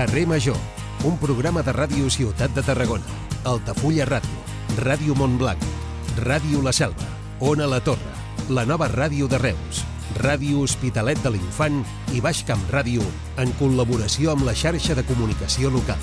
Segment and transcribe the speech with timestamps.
[0.00, 0.56] Carrer Major,
[1.04, 3.04] un programa de ràdio Ciutat de Tarragona,
[3.44, 4.38] Altafulla Ràdio,
[4.78, 5.60] Ràdio Montblanc,
[6.24, 7.04] Ràdio La Selva,
[7.44, 8.14] Ona La Torre,
[8.48, 9.82] la nova ràdio de Reus,
[10.16, 11.82] Ràdio Hospitalet de l'Infant
[12.16, 13.04] i Baix Camp Ràdio,
[13.36, 16.00] en col·laboració amb la xarxa de comunicació local.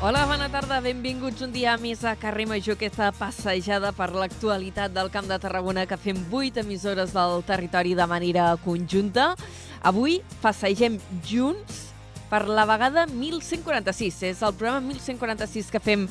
[0.00, 5.12] Hola, bona tarda, benvinguts un dia més a Carrer Major, aquesta passejada per l'actualitat del
[5.12, 9.34] Camp de Tarragona que fem vuit emissores del territori de manera conjunta.
[9.84, 10.96] Avui passegem
[11.28, 11.84] junts
[12.30, 14.22] per la vegada 1146.
[14.30, 16.06] És el programa 1146 que fem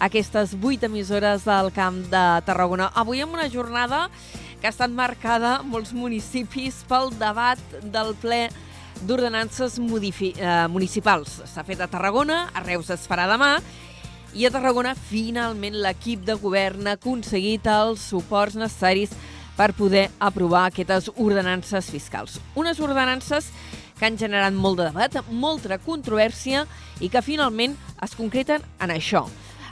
[0.00, 2.90] aquestes vuit emissores del Camp de Tarragona.
[2.94, 4.08] Avui amb una jornada
[4.60, 8.48] que ha estat marcada molts municipis pel debat del ple
[9.08, 11.40] d'ordenances eh, municipals.
[11.48, 13.56] S'ha fet a Tarragona, a Reus es farà demà,
[14.36, 19.14] i a Tarragona finalment l'equip de govern ha aconseguit els suports necessaris
[19.56, 22.38] per poder aprovar aquestes ordenances fiscals.
[22.54, 23.69] Unes ordenances que
[24.06, 26.66] han generat molt de debat, molta controvèrsia
[27.00, 29.26] i que finalment es concreten en això,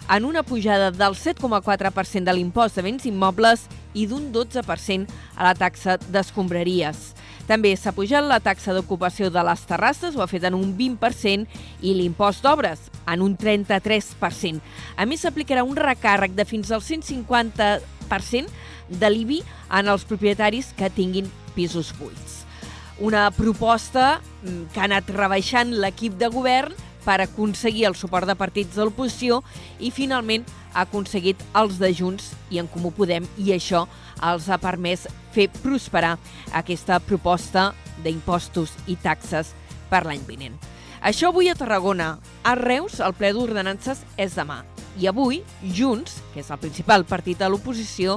[0.08, 5.54] en una pujada del 7,4% de l'impost de béns immobles i d'un 12% a la
[5.54, 7.12] taxa d'escombraries.
[7.48, 11.46] També s'ha pujat la taxa d'ocupació de les terrasses, ho ha fet en un 20%,
[11.80, 14.60] i l'impost d'obres, en un 33%.
[14.96, 18.52] A més, s'aplicarà un recàrrec de fins al 150%
[18.88, 19.40] de l'IBI
[19.80, 22.47] en els propietaris que tinguin pisos buits.
[23.00, 28.34] Una proposta mm, que ha anat rebaixant l'equip de govern per aconseguir el suport de
[28.36, 29.42] partits de l'oposició
[29.78, 33.84] i finalment ha aconseguit els de Junts i en Comú Podem i això
[34.26, 36.16] els ha permès fer prosperar
[36.58, 37.70] aquesta proposta
[38.02, 39.54] d'impostos i taxes
[39.88, 40.58] per l'any vinent.
[40.98, 42.16] Això avui a Tarragona.
[42.42, 44.64] A Reus, el ple d'ordenances és demà.
[44.98, 48.16] I avui, Junts, que és el principal partit de l'oposició,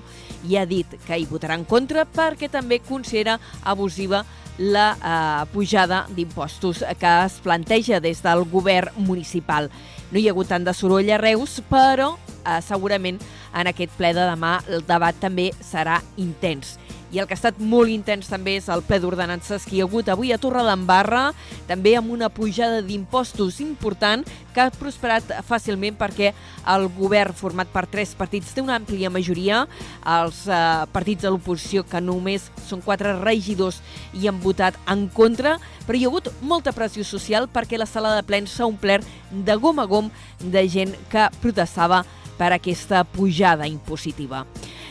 [0.49, 4.23] hi ha dit que hi votarà en contra perquè també considera abusiva
[4.57, 9.69] la eh, pujada d'impostos que es planteja des del govern municipal.
[10.11, 13.21] No hi ha hagut tant de soroll a Reus, però eh, segurament
[13.53, 16.79] en aquest ple de demà el debat també serà intens.
[17.11, 19.87] I el que ha estat molt intens també és el ple d'ordenances que hi ha
[19.87, 21.31] hagut avui a Torredembarra,
[21.67, 24.23] també amb una pujada d'impostos important
[24.55, 26.31] que ha prosperat fàcilment perquè
[26.71, 29.65] el govern format per tres partits té una àmplia majoria,
[30.07, 30.61] els eh,
[30.95, 33.81] partits de l'oposició que només són quatre regidors
[34.15, 35.57] i han votat en contra,
[35.87, 39.59] però hi ha hagut molta pressió social perquè la sala de plens s'ha omplert de
[39.59, 42.05] gom a gom de gent que protestava
[42.41, 44.47] per aquesta pujada impositiva.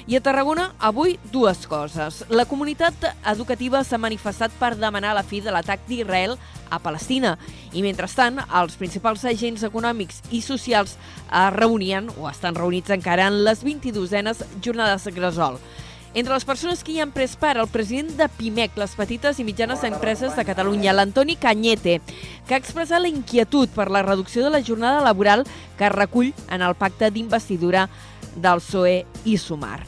[0.07, 2.23] I a Tarragona, avui, dues coses.
[2.31, 6.37] La comunitat educativa s'ha manifestat per demanar la fi de l'atac d'Israel
[6.71, 7.37] a Palestina.
[7.75, 13.43] I mentrestant, els principals agents econòmics i socials es reunien, o estan reunits encara, en
[13.45, 15.59] les 22enes jornades de Gresol.
[16.13, 19.45] Entre les persones que hi han pres part, el president de PIMEC, les petites i
[19.47, 22.01] mitjanes empreses de Catalunya, l'Antoni Canyete,
[22.49, 25.45] que ha expressat la inquietud per la reducció de la jornada laboral
[25.79, 27.87] que recull en el pacte d'investidura
[28.35, 29.85] del PSOE i Sumar.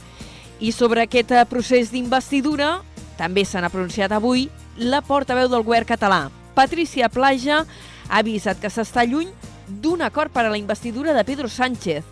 [0.63, 2.77] I sobre aquest eh, procés d'investidura
[3.19, 4.47] també s'han pronunciat avui
[4.79, 6.29] la portaveu del govern català.
[6.55, 7.65] Patricia Plaja
[8.07, 9.27] ha avisat que s'està lluny
[9.67, 12.07] d'un acord per a la investidura de Pedro Sánchez.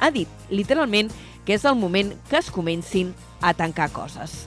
[0.00, 4.46] Ha dit, literalment, que és el moment que es comencin a tancar coses.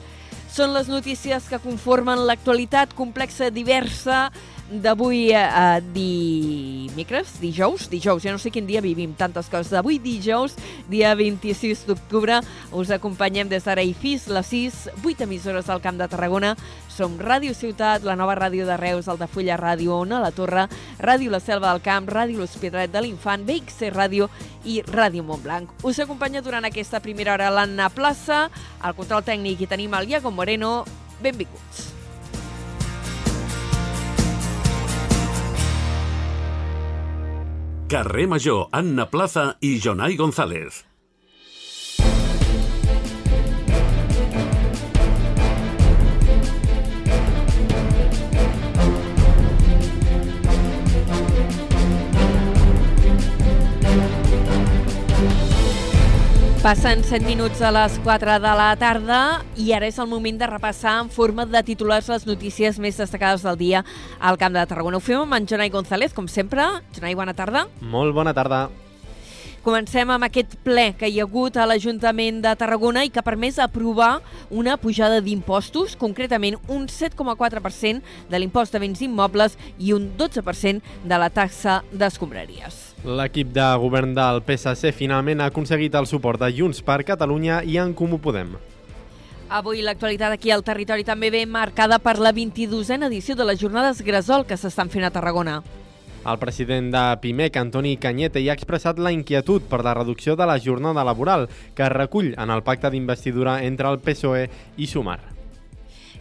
[0.52, 4.26] Són les notícies que conformen l'actualitat complexa diversa
[4.72, 9.72] d'avui eh, dimecres, dijous, dijous, ja no sé quin dia vivim, tantes coses.
[9.74, 10.56] D'avui dijous,
[10.88, 12.40] dia 26 d'octubre,
[12.72, 16.56] us acompanyem des d'ara i fins les 6, 8 emissores al Camp de Tarragona.
[16.92, 20.68] Som Ràdio Ciutat, la nova ràdio de Reus, el de Fulla Ràdio, Ona la Torre,
[21.00, 24.30] Ràdio La Selva del Camp, Ràdio L'Hospitalet de l'Infant, BXC Ràdio
[24.64, 25.72] i Ràdio Montblanc.
[25.84, 28.46] Us acompanya durant aquesta primera hora l'Anna Plaça,
[28.80, 30.86] al control tècnic i tenim el Iago Moreno.
[31.22, 32.01] Benvinguts.
[37.92, 40.91] Carrer Major, Anna Plaza i Jonai González.
[56.62, 59.22] Passen 7 minuts a les 4 de la tarda
[59.58, 63.42] i ara és el moment de repassar en forma de titulars les notícies més destacades
[63.42, 63.82] del dia
[64.20, 65.02] al Camp de Tarragona.
[65.02, 66.70] Ho fem amb en Jonai González, com sempre.
[66.94, 67.66] Jonai, bona tarda.
[67.82, 68.68] Molt bona tarda.
[69.62, 73.26] Comencem amb aquest ple que hi ha hagut a l'Ajuntament de Tarragona i que ha
[73.26, 80.08] permès aprovar una pujada d'impostos, concretament un 7,4% de l'impost de béns immobles i un
[80.18, 82.80] 12% de la taxa d'escombraries.
[83.06, 87.78] L'equip de govern del PSC finalment ha aconseguit el suport de Junts per Catalunya i
[87.78, 88.56] en Comú Podem.
[89.52, 94.02] Avui l'actualitat aquí al territori també ve marcada per la 22a edició de les jornades
[94.02, 95.60] Gresol que s'estan fent a Tarragona.
[96.22, 100.46] El president de PIMEC, Antoni Canyete, ja ha expressat la inquietud per la reducció de
[100.46, 104.44] la jornada laboral que es recull en el pacte d'investidura entre el PSOE
[104.78, 105.18] i Sumar.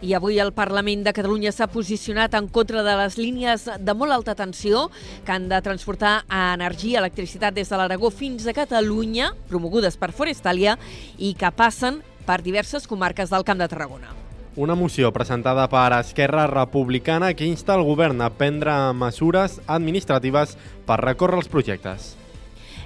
[0.01, 4.15] I avui el Parlament de Catalunya s'ha posicionat en contra de les línies de molt
[4.15, 4.87] alta tensió
[5.27, 10.09] que han de transportar energia i electricitat des de l'Aragó fins a Catalunya, promogudes per
[10.17, 10.79] Forestalia,
[11.19, 14.20] i que passen per diverses comarques del Camp de Tarragona.
[14.57, 20.97] Una moció presentada per Esquerra Republicana que insta el govern a prendre mesures administratives per
[20.99, 22.09] recórrer els projectes.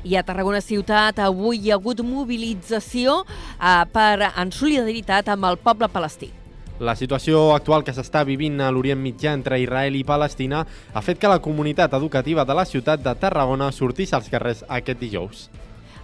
[0.06, 5.58] I a Tarragona Ciutat avui hi ha hagut mobilització eh, per, en solidaritat amb el
[5.58, 6.30] poble palestí.
[6.78, 10.62] La situació actual que s'està vivint a l'Orient Mitjà entre Israel i Palestina
[10.94, 15.02] ha fet que la comunitat educativa de la ciutat de Tarragona sortís als carrers aquest
[15.02, 15.48] dijous.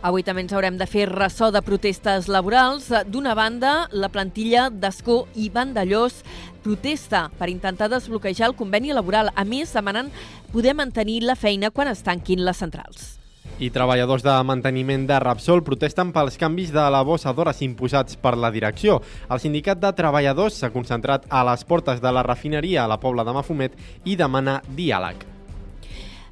[0.01, 2.87] Avui també ens haurem de fer ressò de protestes laborals.
[3.13, 6.23] D'una banda, la plantilla d'Escó i Vandellós
[6.65, 9.29] protesta per intentar desbloquejar el conveni laboral.
[9.35, 10.09] A més, demanen
[10.51, 13.19] poder mantenir la feina quan es tanquin les centrals.
[13.61, 18.33] I treballadors de manteniment de Rapsol protesten pels canvis de la bossa d'hores imposats per
[18.33, 19.03] la direcció.
[19.29, 23.27] El sindicat de treballadors s'ha concentrat a les portes de la refineria a la Pobla
[23.27, 25.27] de Mafumet i demana diàleg.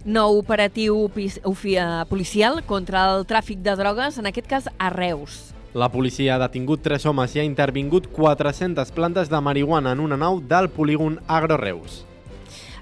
[0.05, 5.49] Nou operatiu policial contra el tràfic de drogues, en aquest cas a Reus.
[5.75, 10.15] La policia ha detingut tres homes i ha intervingut 400 plantes de marihuana en una
[10.17, 12.05] nau del polígon Agroreus.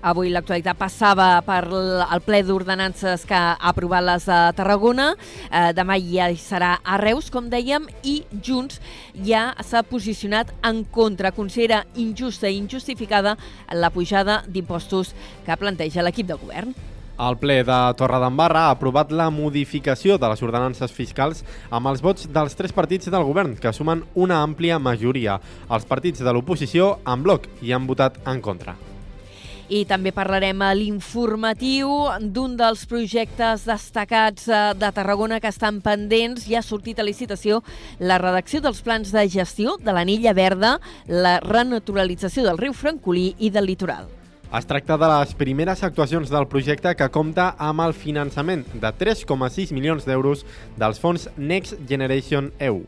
[0.06, 5.08] Avui l'actualitat passava per el ple d'ordenances que ha aprovat les de Tarragona.
[5.50, 8.78] Eh, demà ja hi serà a Reus, com dèiem, i Junts
[9.26, 11.34] ja s'ha posicionat en contra.
[11.34, 13.36] Considera injusta i injustificada
[13.74, 15.16] la pujada d'impostos
[15.46, 16.78] que planteja l'equip de govern.
[17.18, 21.40] El ple de Torredembarra ha aprovat la modificació de les ordenances fiscals
[21.74, 25.40] amb els vots dels tres partits del govern, que sumen una àmplia majoria.
[25.74, 28.76] Els partits de l'oposició, en bloc, hi han votat en contra.
[29.68, 31.90] I també parlarem a l'informatiu
[32.22, 36.46] d'un dels projectes destacats eh, de Tarragona que estan pendents.
[36.48, 37.64] Ja ha sortit a licitació
[38.00, 40.78] la redacció dels plans de gestió de l'anilla verda,
[41.10, 44.17] la renaturalització del riu Francolí i del litoral.
[44.48, 49.74] Es tracta de les primeres actuacions del projecte que compta amb el finançament de 3,6
[49.76, 50.46] milions d'euros
[50.80, 52.86] dels fons Next Generation EU.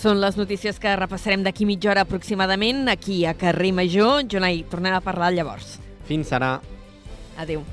[0.00, 4.24] Són les notícies que repassarem d'aquí mitja hora aproximadament, aquí a Carrer Major.
[4.24, 5.76] Jonai, tornem a parlar llavors.
[6.08, 6.60] Fins ara.
[7.36, 7.64] Adéu.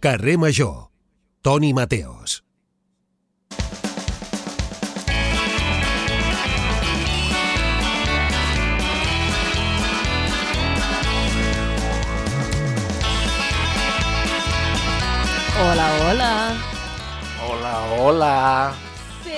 [0.00, 0.88] Carrer Major.
[1.42, 2.41] Toni Mateos.
[15.62, 16.32] Hola, hola.
[17.46, 18.34] Hola, hola.
[19.22, 19.30] Sí,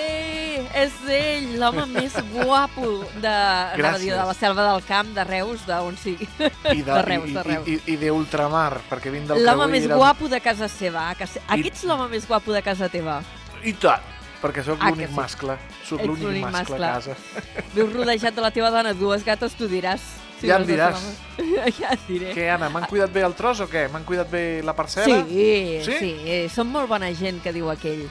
[0.74, 2.86] és ell, l'home més guapo
[3.20, 6.28] de, a dir, de la selva del camp, de Reus, d'on sigui.
[6.38, 7.68] I de, de Reus, de Reus.
[7.68, 11.06] I, i, i d'ultramar, perquè vinc del L'home més i era- guapo de casa seva.
[11.18, 11.42] Casa...
[11.48, 13.20] Aquí ets l'home més guapo de casa teva.
[13.64, 14.02] I tant,
[14.42, 15.18] perquè sóc Ah, que l'únic sí.
[15.20, 15.58] mascle.
[15.84, 16.84] Sóc l'únic mascle, mascle.
[16.88, 17.64] a casa.
[17.76, 20.04] Vius rodejat de la teva dona, dues gates, tu diràs.
[20.46, 21.04] Ja em diràs.
[21.80, 22.34] ja et diré.
[22.36, 23.86] Què, Anna, m'han cuidat bé el tros o què?
[23.92, 25.22] M'han cuidat bé la parcel·la?
[25.28, 25.96] Sí, Sí?
[25.98, 28.04] sí, sí, són molt bona gent, que diu aquell.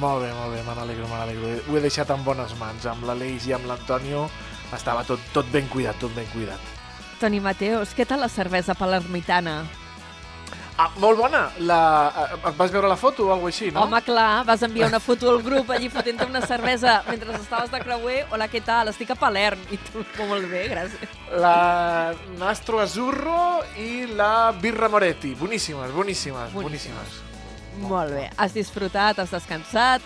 [0.00, 1.50] Molt bé, molt bé, me n'alegro, me n'alegro.
[1.70, 2.86] Ho he deixat en bones mans.
[2.90, 4.24] Amb l'Aleix i amb l'Antonio
[4.74, 6.58] estava tot, tot ben cuidat, tot ben cuidat.
[7.20, 9.60] Toni Mateos, què tal la cervesa palermitana?
[10.76, 11.44] Ah, molt bona!
[11.62, 11.78] La...
[12.34, 13.84] eh, Vas veure la foto o alguna així, no?
[13.84, 17.78] Home, clar, vas enviar una foto al grup allí fotent una cervesa mentre estaves de
[17.84, 18.24] creuer.
[18.34, 18.90] Hola, què tal?
[18.90, 19.60] Estic a Palerm.
[19.70, 21.14] I tu, com molt bé, gràcies.
[21.38, 25.36] La Nastro Azzurro i la Birra Moretti.
[25.38, 26.98] Boníssimes, boníssimes, Boníssimes.
[26.98, 27.22] boníssimes.
[27.86, 28.26] Molt bé.
[28.36, 30.02] Has disfrutat, has descansat.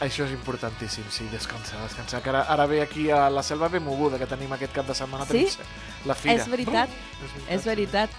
[0.00, 2.22] Això és importantíssim, sí, descansar, descansar.
[2.24, 4.94] Que ara, ara ve aquí a la selva ben moguda que tenim aquest cap de
[4.96, 5.26] setmana.
[5.28, 5.42] Sí?
[5.44, 6.36] tenim La fira.
[6.40, 7.52] És veritat, Uh, és veritat.
[7.56, 8.10] És veritat.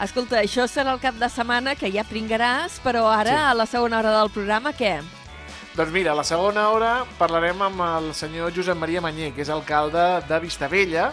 [0.00, 3.36] Escolta, això serà el cap de setmana que ja pringaràs, però ara, Sí.
[3.50, 5.00] a la segona hora del programa, què?
[5.76, 9.48] Doncs mira, a la segona hora parlarem amb el senyor Josep Maria Manyer, que és
[9.50, 11.12] alcalde de Vistabella.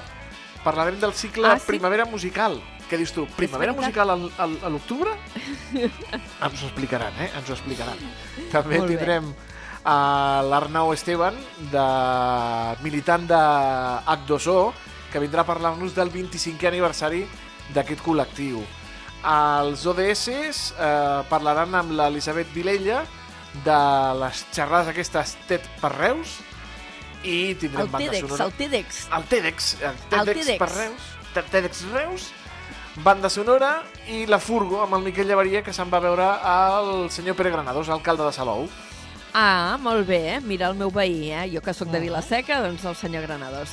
[0.64, 1.68] Parlarem del cicle Ah, sí?
[1.68, 2.60] Primavera Musical.
[2.90, 3.26] Què dius tu?
[3.38, 3.74] Primavera.
[3.74, 5.12] Musical al, al, a l'octubre?
[5.74, 7.30] Ens ho explicaran, eh?
[7.38, 7.98] Ens ho explicaran.
[8.52, 9.34] També Molt tindrem
[9.86, 11.36] a l'Arnau Esteban,
[11.72, 11.86] de
[12.84, 14.74] militant de H2O,
[15.12, 17.26] que vindrà a parlar-nos del 25è aniversari
[17.74, 18.62] d'aquest col·lectiu.
[19.26, 20.28] Els ODS
[20.78, 23.04] eh, parlaran amb l'Elisabet Vilella
[23.66, 23.80] de
[24.20, 26.36] les xerrades aquestes TED per Reus
[27.24, 28.46] i tindrem El banda TEDx, sonora.
[28.46, 29.00] el TEDx.
[29.18, 30.60] El TEDx, el El TEDx, TEDx.
[30.60, 31.02] per Reus,
[31.34, 32.28] Te- TEDx Reus,
[33.04, 37.36] banda sonora i la furgo amb el Miquel Llevaria que se'n va veure al senyor
[37.36, 38.70] Pere Granados, alcalde de Salou.
[39.34, 41.50] Ah, molt bé, mira el meu veí, eh?
[41.52, 43.70] Jo que sóc de Vilaseca, doncs el senyor Granados.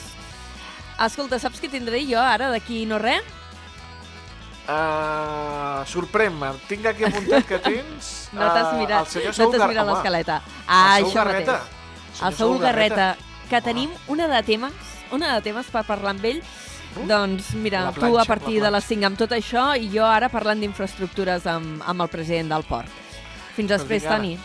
[0.98, 3.22] Escolta, saps què tindré jo ara d'aquí no res?
[4.62, 9.64] Uh, Sorprèn-me, tinc aquí apuntat que tens No t'has eh, mirat, el senyor no t'has
[9.72, 10.36] mirat l'escaleta.
[10.68, 11.56] Ah, el això Garreta.
[11.58, 11.80] mateix.
[12.12, 13.08] Senyor El Saúl Garreta,
[13.48, 13.66] que Home.
[13.66, 16.40] tenim una de temes, una de temes per parlar amb ell.
[16.92, 19.66] Uh, doncs mira, la tu planxa, a partir la de les 5 amb tot això
[19.80, 22.88] i jo ara parlant d'infraestructures amb, amb el president del port.
[23.56, 24.36] Fins Doncs després, Toni.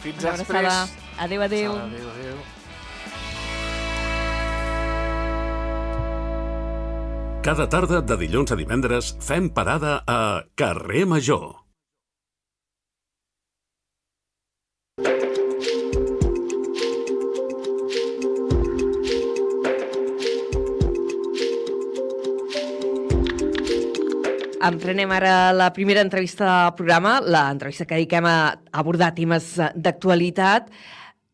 [0.00, 0.84] Fins després.
[1.18, 1.76] Adéu, adéu.
[1.76, 2.55] Adéu, adéu.
[7.46, 11.44] Cada tarda de dilluns a divendres fem parada a Carrer Major.
[24.66, 30.74] Emprenem ara la primera entrevista del programa, l'entrevista que dediquem a abordar temes eh, d'actualitat.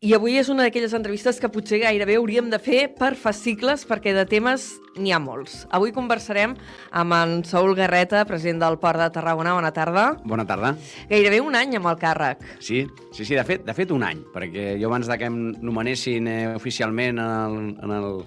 [0.03, 4.11] I avui és una d'aquelles entrevistes que potser gairebé hauríem de fer per fascicles, perquè
[4.11, 4.65] de temes
[4.99, 5.61] n'hi ha molts.
[5.71, 6.57] Avui conversarem
[6.91, 9.53] amb en Saúl Garreta, president del Port de Tarragona.
[9.55, 10.03] Bona tarda.
[10.27, 10.73] Bona tarda.
[11.07, 12.43] Gairebé un any amb el càrrec.
[12.59, 12.81] Sí,
[13.15, 16.27] sí, sí de, fet, de fet un any, perquè jo abans de que em nomenessin
[16.27, 17.57] eh, oficialment en el,
[17.87, 18.21] en el,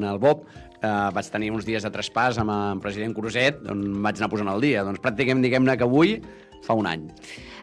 [0.00, 0.48] en el BOP,
[0.80, 4.48] eh, vaig tenir uns dies de traspàs amb el president Cruzet, on vaig anar posant
[4.48, 4.80] al dia.
[4.88, 6.22] Doncs pràcticament diguem-ne que avui
[6.64, 7.04] fa un any.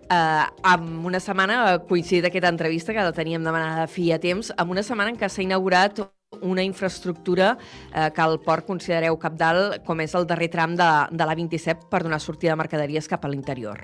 [0.05, 4.51] Uh, amb una setmana, eh, coincidit aquesta entrevista, que la teníem demanada fi a temps,
[4.55, 6.03] amb una setmana en què s'ha inaugurat
[6.45, 7.55] una infraestructura
[7.89, 12.03] eh, que el port considereu capdalt, com és el darrer tram de, de l'A27 per
[12.05, 13.81] donar sortida de mercaderies cap a l'interior.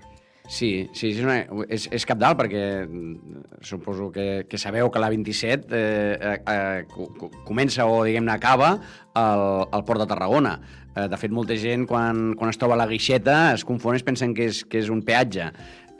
[0.51, 1.37] Sí, sí, és, una,
[1.71, 7.31] és, és capdalt perquè mm, suposo que, que sabeu que l'A27 eh, eh, co- co-
[7.47, 8.75] comença o, diguem-ne, acaba
[9.15, 10.57] al, al Port de Tarragona.
[10.91, 14.03] Eh, de fet, molta gent, quan, quan es troba a la guixeta, es confon i
[14.03, 15.45] pensen que és, que és un peatge.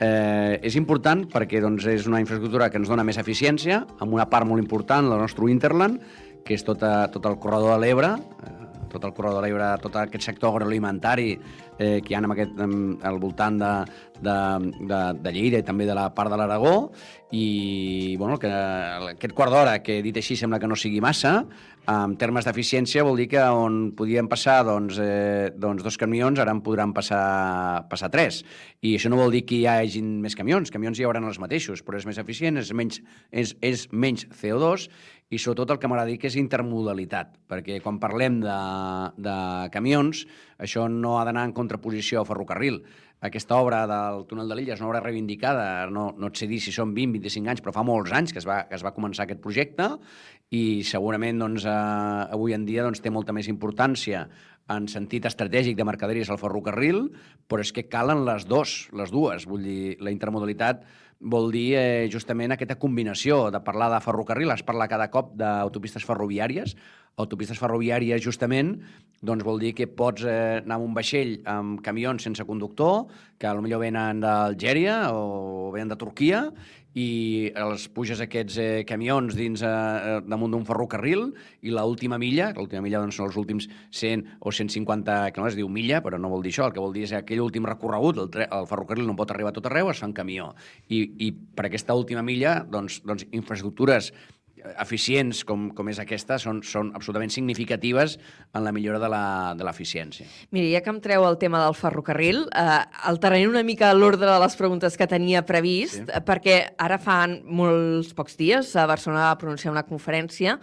[0.02, 4.26] Eh, és important perquè doncs, és una infraestructura que ens dona més eficiència, amb una
[4.30, 6.00] part molt important del nostre Interland,
[6.42, 9.94] que és tota, tot el corredor de l'Ebre, eh, tot el corredor de l'Ebre, tot
[10.00, 11.30] aquest sector agroalimentari
[11.78, 12.74] eh, que hi ha en aquest, en,
[13.06, 13.72] al voltant de,
[14.20, 14.36] de,
[14.90, 16.90] de, de Lleida i també de la part de l'Aragó.
[17.32, 18.50] I bueno, que
[19.14, 21.38] aquest quart d'hora, que dit així sembla que no sigui massa,
[21.90, 26.54] en termes d'eficiència vol dir que on podien passar doncs, eh, doncs dos camions, ara
[26.54, 28.44] en podran passar, passar tres.
[28.82, 31.82] I això no vol dir que hi hagin més camions, camions hi hauran els mateixos,
[31.82, 34.88] però és més eficient, és menys, és, és menys CO2
[35.32, 38.58] i sobretot el que m'agrada dir que és intermodalitat, perquè quan parlem de,
[39.16, 39.36] de
[39.72, 40.26] camions,
[40.60, 42.82] això no ha d'anar en contraposició al ferrocarril.
[43.22, 46.58] Aquesta obra del túnel de l'Illa és una obra reivindicada, no, no et sé dir
[46.58, 49.28] si són 20-25 anys, però fa molts anys que es va, que es va començar
[49.28, 49.86] aquest projecte
[50.50, 51.76] i segurament doncs, eh,
[52.34, 54.24] avui en dia doncs, té molta més importància
[54.74, 57.04] en sentit estratègic de mercaderies al ferrocarril,
[57.46, 59.46] però és que calen les dos, les dues.
[59.46, 60.82] Vull dir, la intermodalitat
[61.22, 66.04] vol dir eh, justament aquesta combinació de parlar de ferrocarril, es parla cada cop d'autopistes
[66.06, 66.74] ferroviàries,
[67.22, 68.78] autopistes ferroviàries justament
[69.22, 73.06] doncs vol dir que pots eh, anar amb un vaixell amb camions sense conductor,
[73.38, 76.46] que potser venen d'Algèria o venen de Turquia,
[76.98, 81.30] i els puges aquests eh, camions dins eh, damunt d'un ferrocarril
[81.64, 86.02] i l'última milla, l'última milla doncs, són els últims 100 o 150 quilòmetres, diu milla,
[86.04, 88.68] però no vol dir això, el que vol dir és aquell últim recorregut, el, el
[88.68, 90.52] ferrocarril no pot arribar a tot arreu, es fa en camió.
[90.88, 94.12] I, i per aquesta última milla, doncs, doncs infraestructures
[94.80, 98.18] eficients com, com és aquesta són, són absolutament significatives
[98.54, 100.26] en la millora de la- de l'eficiència.
[100.50, 104.38] Mira, ja que em treu el tema del ferrocarril, eh, alteraré una mica l'ordre de
[104.40, 106.04] les preguntes que tenia previst, Sí.
[106.06, 106.20] sí.
[106.24, 110.58] perquè ara fan molts pocs dies a Barcelona va pronunciar una conferència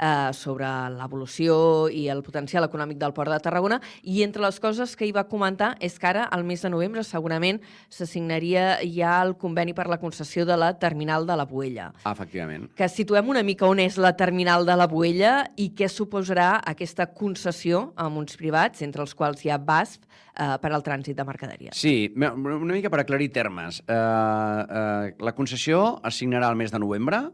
[0.00, 0.66] eh, sobre
[0.96, 5.12] l'evolució i el potencial econòmic del Port de Tarragona i entre les coses que hi
[5.14, 7.60] va comentar és que ara, al mes de novembre, segurament
[7.92, 11.90] s'assignaria ja el conveni per la concessió de la terminal de la Boella.
[12.08, 12.70] Efectivament.
[12.76, 17.10] Que situem una mica on és la terminal de la Boella i què suposarà aquesta
[17.12, 20.00] concessió amb uns privats, entre els quals hi ha BASF,
[20.40, 21.76] eh, per al trànsit de mercaderies.
[21.76, 23.82] Sí, una mica per aclarir termes.
[23.86, 27.28] Uh, uh, la concessió es signarà el mes de novembre,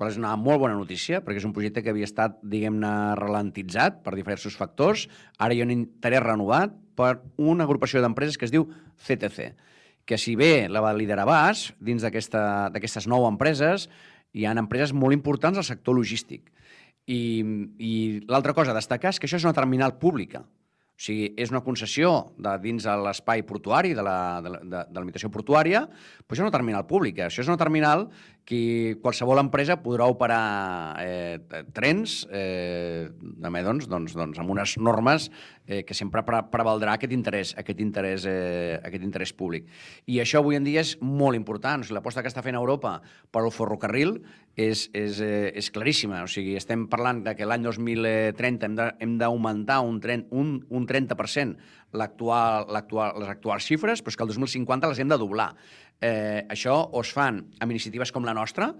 [0.00, 2.90] qual és una molt bona notícia, perquè és un projecte que havia estat, diguem-ne,
[3.20, 5.02] ralentitzat per diversos factors.
[5.36, 8.64] Ara hi ha un interès renovat per una agrupació d'empreses que es diu
[9.04, 9.50] CTC,
[10.08, 13.90] que si bé la va liderar BAS, dins d'aquestes nou empreses,
[14.32, 16.48] hi ha empreses molt importants al sector logístic.
[17.04, 17.20] I,
[17.76, 17.92] i
[18.24, 20.46] l'altra cosa a destacar és que això és una terminal pública.
[21.00, 24.98] O sigui, és una concessió de dins de l'espai portuari, de la, de, de, de
[24.98, 27.30] la limitació portuària, però això és una terminal pública.
[27.30, 28.04] Això és una terminal
[28.50, 31.38] qui, qualsevol empresa podrà operar eh,
[31.76, 33.06] trens eh,
[33.38, 35.28] també, doncs, doncs, doncs, amb unes normes
[35.70, 39.70] eh, que sempre pre prevaldrà aquest interès, aquest interès, eh, aquest interès públic.
[40.10, 41.84] I això avui en dia és molt important.
[41.84, 42.96] O sigui, L'aposta que està fent Europa
[43.30, 44.16] per al ferrocarril
[44.58, 46.24] és, és, eh, és claríssima.
[46.26, 51.54] O sigui, estem parlant de que l'any 2030 hem d'augmentar un, tren, un, un 30%
[51.92, 55.52] actual, les actuals xifres, però és que el 2050 les hem de doblar.
[56.00, 58.72] Eh, això o es fan amb iniciatives com la nostra,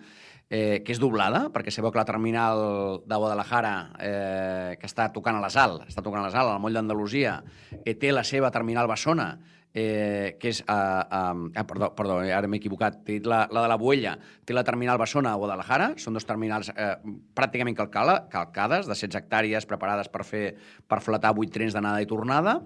[0.48, 5.36] eh, que és doblada, perquè sabeu que la terminal de Guadalajara, eh, que està tocant
[5.36, 7.42] a la Sal, està tocant a la Sal, al moll d'Andalusia,
[7.84, 9.38] eh, té la seva terminal Bessona,
[9.72, 10.60] eh, que és...
[10.66, 13.00] Eh, eh, perdó, perdó, ara m'he equivocat.
[13.06, 15.92] Té la, la de la Buella té la terminal Bessona a Guadalajara.
[16.02, 16.94] Són dos terminals eh,
[17.36, 20.44] pràcticament calcala, calcades, de 16 hectàrees, preparades per fer
[20.90, 22.60] per flatar 8 trens d'anada i tornada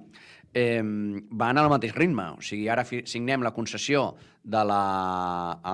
[0.54, 2.30] eh, van al mateix ritme.
[2.38, 4.80] O sigui, ara signem la concessió de la,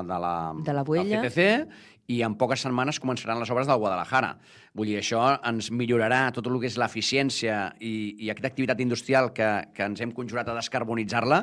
[0.06, 0.34] de la,
[0.66, 1.20] de la Buella.
[1.20, 4.34] del CTC i en poques setmanes començaran les obres del Guadalajara.
[4.78, 5.18] Vull dir, això
[5.50, 9.98] ens millorarà tot el que és l'eficiència i, i aquesta activitat industrial que, que ens
[10.04, 11.40] hem conjurat a descarbonitzar-la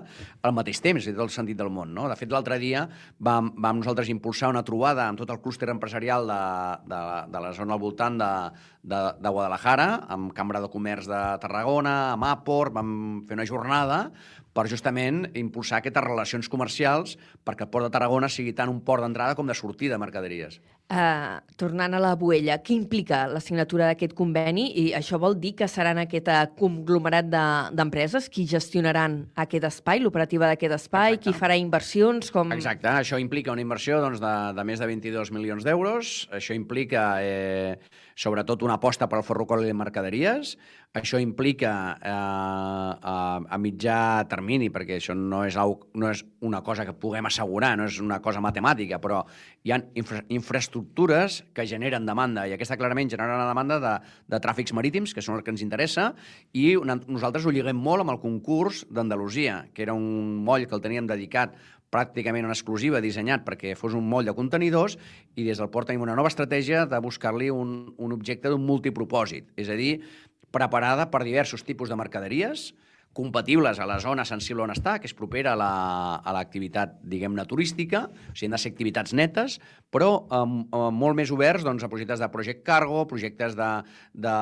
[0.48, 1.92] al mateix temps, és el sentit del món.
[1.98, 2.08] No?
[2.08, 2.86] De fet, l'altre dia
[3.20, 6.40] vam, vam nosaltres impulsar una trobada amb tot el clúster empresarial de,
[6.94, 7.04] de,
[7.36, 8.32] de la zona al voltant de,
[8.88, 12.96] de, de Guadalajara, amb Cambra de Comerç de Tarragona, amb Aport, vam
[13.28, 14.02] fer una jornada
[14.58, 17.14] per justament impulsar aquestes relacions comercials
[17.46, 20.58] perquè el port de Tarragona sigui tant un port d'entrada com de sortida de mercaderies.
[20.88, 24.70] Uh, tornant a la Buella, què implica la signatura d'aquest conveni?
[24.80, 27.28] I això vol dir que seran aquest uh, conglomerat
[27.76, 31.26] d'empreses de, qui gestionaran aquest espai, l'operativa d'aquest espai, Exacte.
[31.26, 32.32] qui farà inversions?
[32.32, 32.56] Com...
[32.56, 37.10] Exacte, això implica una inversió doncs, de, de més de 22 milions d'euros, això implica
[37.20, 37.76] eh,
[38.18, 40.56] sobretot una aposta per al ferrocarril de mercaderies.
[40.98, 41.72] Això implica
[42.02, 45.58] eh, a, a mitjà termini, perquè això no és,
[45.94, 49.22] no és una cosa que puguem assegurar, no és una cosa matemàtica, però
[49.68, 53.94] hi ha infra, infraestructures que generen demanda, i aquesta clarament genera una demanda de,
[54.34, 56.10] de tràfics marítims, que són el que ens interessa,
[56.58, 60.74] i una, nosaltres ho lliguem molt amb el concurs d'Andalusia, que era un moll que
[60.78, 61.54] el teníem dedicat
[61.94, 64.98] pràcticament en exclusiva dissenyat perquè fos un moll de contenidors
[65.36, 69.48] i des del port tenim una nova estratègia de buscar-li un, un objecte d'un multipropòsit,
[69.56, 70.02] és a dir,
[70.52, 72.72] preparada per diversos tipus de mercaderies,
[73.14, 78.06] compatibles a la zona sensible on està, que és propera a l'activitat, la, diguem-ne, turística,
[78.12, 79.58] o sigui, han de ser activitats netes,
[79.94, 80.60] però um,
[80.94, 83.70] molt més oberts doncs, a projectes de project cargo, projectes de,
[84.14, 84.36] de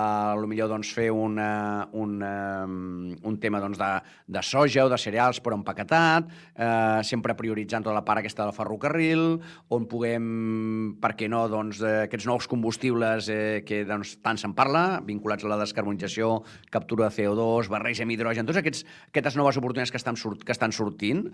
[0.49, 3.91] millor doncs, fer una, un, um, un tema doncs, de,
[4.35, 8.55] de soja o de cereals però empaquetat, eh, sempre prioritzant tota la part aquesta del
[8.57, 9.23] ferrocarril,
[9.75, 10.25] on puguem,
[11.01, 15.45] per què no, doncs, eh, aquests nous combustibles eh, que doncs, tant se'n parla, vinculats
[15.45, 16.41] a la descarbonització,
[16.73, 20.55] captura de CO2, barreja amb hidrogen, tots aquests, aquestes noves oportunitats que estan, sort, que
[20.55, 21.27] estan sortint.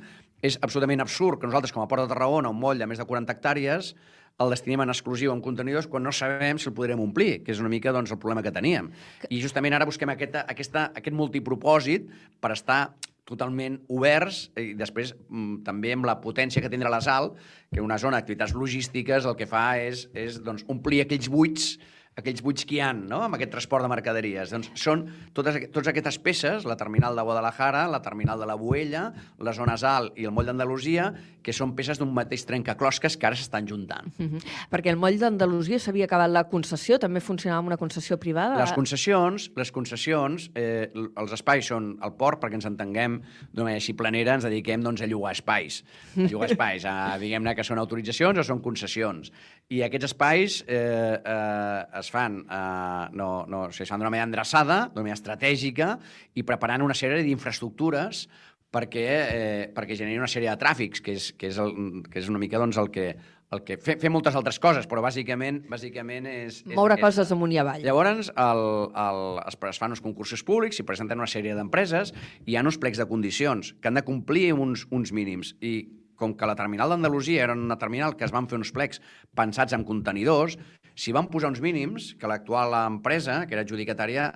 [0.44, 3.08] És absolutament absurd que nosaltres, com a Port de Tarragona, un moll de més de
[3.08, 3.96] 40 hectàrees,
[4.42, 7.62] el destinem en exclusiu en contenidors quan no sabem si el podrem omplir, que és
[7.62, 8.90] una mica doncs, el problema que teníem.
[9.30, 12.10] I justament ara busquem aquesta, aquesta, aquest multipropòsit
[12.42, 12.82] per estar
[13.28, 17.32] totalment oberts i després mm, també amb la potència que tindrà la sal,
[17.72, 21.76] que una zona d'activitats logístiques el que fa és, és doncs, omplir aquells buits
[22.20, 23.22] aquells buits que hi ha no?
[23.26, 24.52] amb aquest transport de mercaderies.
[24.52, 29.06] Doncs són totes, totes aquestes peces, la terminal de Guadalajara, la terminal de la Buella,
[29.40, 33.38] la zona Sal i el moll d'Andalusia, que són peces d'un mateix trencaclosques que ara
[33.38, 34.12] s'estan juntant.
[34.18, 34.42] Mm -hmm.
[34.70, 38.60] Perquè el moll d'Andalusia s'havia acabat la concessió, també funcionava amb una concessió privada?
[38.60, 43.22] Les concessions, les concessions eh, els espais són el port, perquè ens entenguem
[43.54, 45.84] d'una manera així planera, ens dediquem doncs, a llogar espais.
[46.18, 49.32] A llogar espais, a, diguem-ne que són autoritzacions o són concessions.
[49.70, 54.14] I aquests espais eh, eh, es fan, eh, no, no, o sigui, es fan d'una
[54.14, 55.96] manera endreçada, d'una manera estratègica,
[56.36, 58.26] i preparant una sèrie d'infraestructures
[58.72, 62.32] perquè, eh, perquè generi una sèrie de tràfics, que és, que és, el, que és
[62.32, 63.12] una mica doncs, el que,
[63.52, 66.62] el que fer, fer moltes altres coses, però bàsicament bàsicament és...
[66.64, 67.10] és Moure aquesta.
[67.10, 67.84] coses amunt i avall.
[67.84, 68.62] Llavors, el,
[69.06, 72.64] el, es, es fan uns concursos públics, s'hi presenten una sèrie d'empreses, i hi ha
[72.64, 75.76] uns plecs de condicions que han de complir uns, uns mínims, i
[76.22, 79.02] com que la terminal d'Andalusia era una terminal que es van fer uns plecs
[79.36, 80.56] pensats en contenidors,
[81.02, 84.28] s'hi van posar uns mínims que l'actual empresa, que era adjudicatària,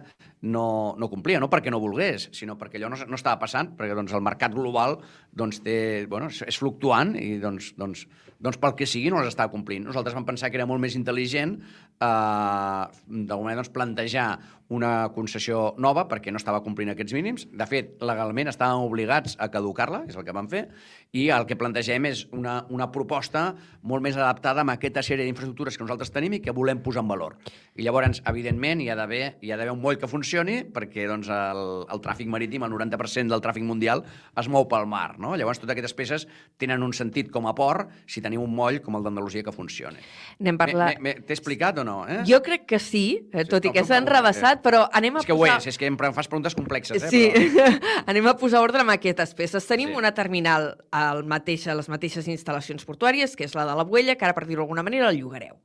[0.45, 3.97] no, no complia, no perquè no volgués, sinó perquè allò no, no estava passant, perquè
[3.97, 4.97] doncs, el mercat global
[5.33, 5.77] doncs, té,
[6.09, 8.05] bueno, és fluctuant i doncs, doncs,
[8.41, 9.85] doncs pel que sigui no les estava complint.
[9.85, 11.57] Nosaltres vam pensar que era molt més intel·ligent
[11.99, 14.29] eh, d'alguna manera doncs, plantejar
[14.73, 17.45] una concessió nova perquè no estava complint aquests mínims.
[17.53, 20.65] De fet, legalment estàvem obligats a caducar-la, és el que vam fer,
[21.13, 23.51] i el que plantegem és una, una proposta
[23.85, 27.11] molt més adaptada amb aquesta sèrie d'infraestructures que nosaltres tenim i que volem posar en
[27.11, 27.37] valor.
[27.77, 31.29] I llavors, evidentment, hi ha d'haver hi ha d'haver un moll que funcioni perquè doncs,
[31.29, 34.01] el, el tràfic marítim, el 90% del tràfic mundial,
[34.35, 35.19] es mou pel mar.
[35.21, 35.35] No?
[35.37, 36.27] Llavors, totes aquestes peces
[36.57, 40.01] tenen un sentit com a port si tenim un moll com el d'Andalusia que funcioni.
[40.41, 42.07] T'he explicat o no?
[42.09, 42.23] Eh?
[42.27, 45.15] Jo crec que sí, eh, Sí, tot i no, que s'han no, rebassat, però anem
[45.15, 45.59] a És que ho posar...
[45.61, 47.09] és, és que em fas preguntes complexes, eh?
[47.09, 47.69] Sí, Però...
[48.11, 49.65] anem a posar ordre amb aquestes peces.
[49.69, 49.95] Tenim Sí.
[50.01, 54.15] una terminal al mateix, a les mateixes instal·lacions portuàries, que és la de la Buella,
[54.17, 55.55] que ara, per dir-ho d'alguna manera, el llogareu.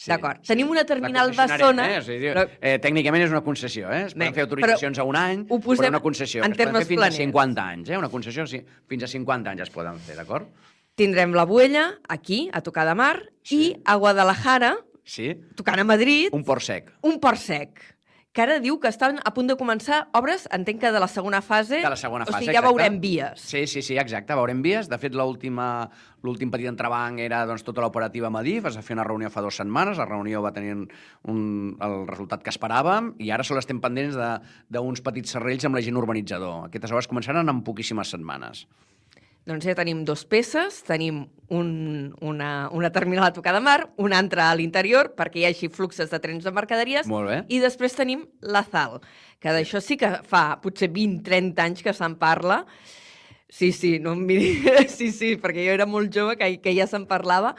[0.00, 0.38] Sí, D'acord.
[0.40, 0.48] sí.
[0.54, 1.84] Tenim una terminal bessona...
[1.92, 1.98] Eh?
[1.98, 4.06] O sigui, però- eh, tècnicament és una concessió, eh?
[4.06, 6.42] Es poden Bé, fer autoritzacions a un any, ho posem però una concessió.
[6.42, 7.18] en termes fins planers.
[7.20, 7.98] a 50 anys, eh?
[8.00, 10.48] Una concessió sí, fins a 50 anys es poden fer, d'acord?
[10.96, 13.60] Tindrem la Buella, aquí, a tocar de mar, Sí.
[13.60, 15.34] i a Guadalajara, Sí?
[15.56, 16.92] tocant a Madrid, Un port sec.
[17.02, 17.80] un port sec
[18.32, 21.40] que ara diu que estan a punt de començar obres, entenc que de la segona
[21.42, 21.80] fase.
[21.82, 22.68] De la segona o fase, sigui, ja exacte.
[22.78, 23.40] veurem vies.
[23.42, 24.86] Sí, sí, sí, exacte, veurem vies.
[24.88, 25.90] De fet, l'última
[26.22, 29.56] l'últim petit entrebanc era doncs, tota l'operativa Madif, es va fer una reunió fa dues
[29.58, 34.14] setmanes, la reunió va tenir un, el resultat que esperàvem, i ara sol estem pendents
[34.14, 36.66] de- d'uns petits serrells amb l'agent urbanitzador.
[36.68, 38.68] Aquestes obres començaran en poquíssimes setmanes.
[39.48, 41.70] Doncs ja tenim dos peces, tenim un,
[42.20, 46.12] una, una terminal a tocar de mar, una altra a l'interior perquè hi hagi fluxes
[46.12, 47.38] de trens de mercaderies Molt bé.
[47.48, 49.00] i després tenim la ZAL,
[49.40, 52.62] que d'això sí que fa potser 20-30 anys que se'n parla.
[53.50, 54.52] Sí, sí, no em miri...
[54.96, 57.56] Sí, sí, perquè jo era molt jove que, que ja se'n parlava.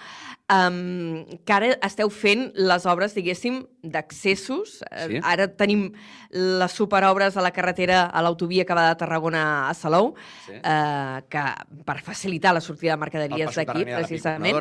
[0.51, 4.81] Um, que ara esteu fent les obres, diguéssim, d'accessos.
[4.91, 5.19] Eh, Sí.
[5.23, 5.93] Ara tenim
[6.31, 10.13] les superobres a la carretera, a l'autovia que va de Tarragona a Salou,
[10.47, 10.53] Sí.
[10.61, 11.43] eh, que
[11.85, 14.57] per facilitar la sortida de mercaderies El d'aquí, precisament.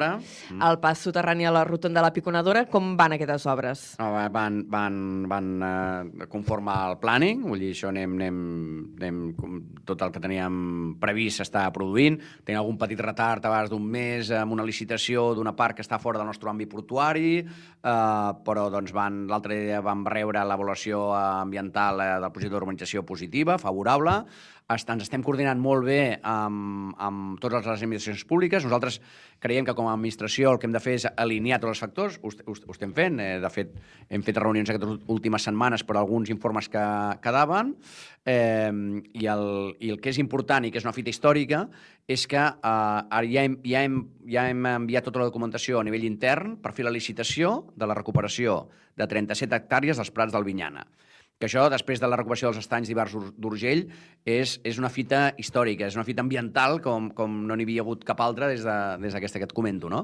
[0.50, 0.62] Mm.
[0.62, 2.66] El pas soterrani a la rotonda de la Piconadora.
[2.66, 3.96] Com van aquestes obres?
[3.98, 5.62] No, va- van, van, van
[6.22, 9.34] eh, conforme al planning, vull dir, això anem, anem, anem
[9.84, 12.20] tot el que teníem previst s'està produint.
[12.44, 16.20] Tenim algun petit retard abans d'un mes amb una licitació d'una part que està fora
[16.20, 22.32] del nostre àmbit portuari, eh, però doncs, l'altre dia vam rebre l'avaluació ambiental eh, del
[22.34, 24.20] projecte d'urbanització positiva, favorable.
[24.70, 28.62] Ens estem coordinant molt bé amb, amb totes les administracions públiques.
[28.62, 29.00] Nosaltres
[29.42, 32.18] creiem que com a administració el que hem de fer és alinear tots els factors.
[32.22, 33.18] Ho, ho, ho estem fent.
[33.18, 33.72] Eh, de fet,
[34.06, 36.84] hem fet reunions aquestes últimes setmanes per alguns informes que
[37.24, 37.74] quedaven.
[38.22, 39.44] Eh, i, el,
[39.82, 41.64] I el que és important i que és una fita històrica
[42.06, 45.86] és que eh, ara ja hem, ja, hem, ja hem enviat tota la documentació a
[45.88, 50.46] nivell intern per fer la licitació de la recuperació de 37 hectàrees dels Prats del
[50.46, 50.86] Vinyana
[51.40, 53.86] que això, després de la recuperació dels estanys d'Ibars d'Ur- d'Urgell,
[54.28, 58.02] és, és una fita històrica, és una fita ambiental com, com no n'hi havia hagut
[58.04, 60.02] cap altra des d'aquesta de, des que et comento, no?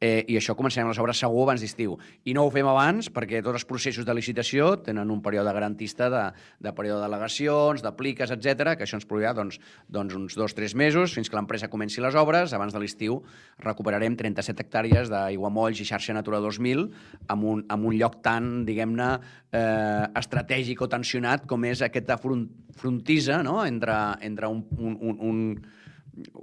[0.00, 1.98] Eh, I això començarem les obres segur abans d'estiu.
[2.24, 6.08] I no ho fem abans perquè tots els processos de licitació tenen un període garantista
[6.08, 6.22] de,
[6.64, 9.60] de període d'al·legacions, d'apliques, etc que això ens produirà doncs,
[9.92, 12.56] doncs uns dos o tres mesos fins que l'empresa comenci les obres.
[12.56, 13.20] Abans de l'estiu
[13.60, 16.86] recuperarem 37 hectàrees d'aiguamolls i xarxa Natura 2000
[17.28, 19.12] amb un, amb un lloc tan, diguem-ne,
[19.52, 22.46] eh, estratègic o tensionat com és aquesta front,
[22.78, 23.60] frontisa no?
[23.66, 25.42] entre, entre un, un, un,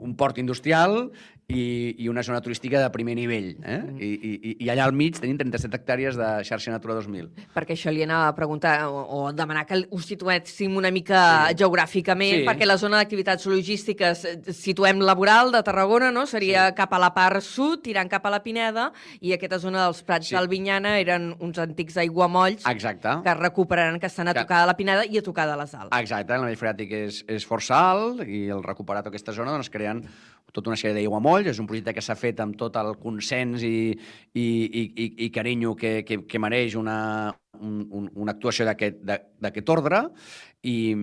[0.05, 1.09] un port industrial
[1.47, 3.51] i, i una zona turística de primer nivell.
[3.63, 3.81] Eh?
[4.01, 7.27] I, i, I allà al mig tenim 37 hectàrees de xarxa Natura 2000.
[7.53, 11.59] Perquè això li anava a preguntar o, o demanar que us situéssim una mica Sí.
[11.61, 12.45] geogràficament, Sí.
[12.47, 16.25] perquè la zona d'activitats logístiques eh, situem laboral de Tarragona, no?
[16.25, 16.75] Seria Sí.
[16.79, 20.27] cap a la part sud, tirant cap a la Pineda, i aquesta zona dels Prats
[20.31, 20.35] Sí.
[20.35, 23.19] del Vinyana eren uns antics aiguamolls Exacte.
[23.23, 25.95] que recuperaran, que estan a tocar de la Pineda i a tocar de les Alps.
[25.99, 29.69] Exacte, el nivell freàtic és, és força alt i el recuperar tota aquesta zona doncs,
[29.69, 30.03] creen
[30.55, 31.51] tota una sèrie d'aiguamolls.
[31.51, 35.31] És un projecte que s'ha fet amb tot el consens i, i, i, i, i
[35.35, 36.97] carinyo que, que, que mereix una,
[37.59, 40.05] un, un, una actuació d'aquest ordre
[40.65, 40.95] i,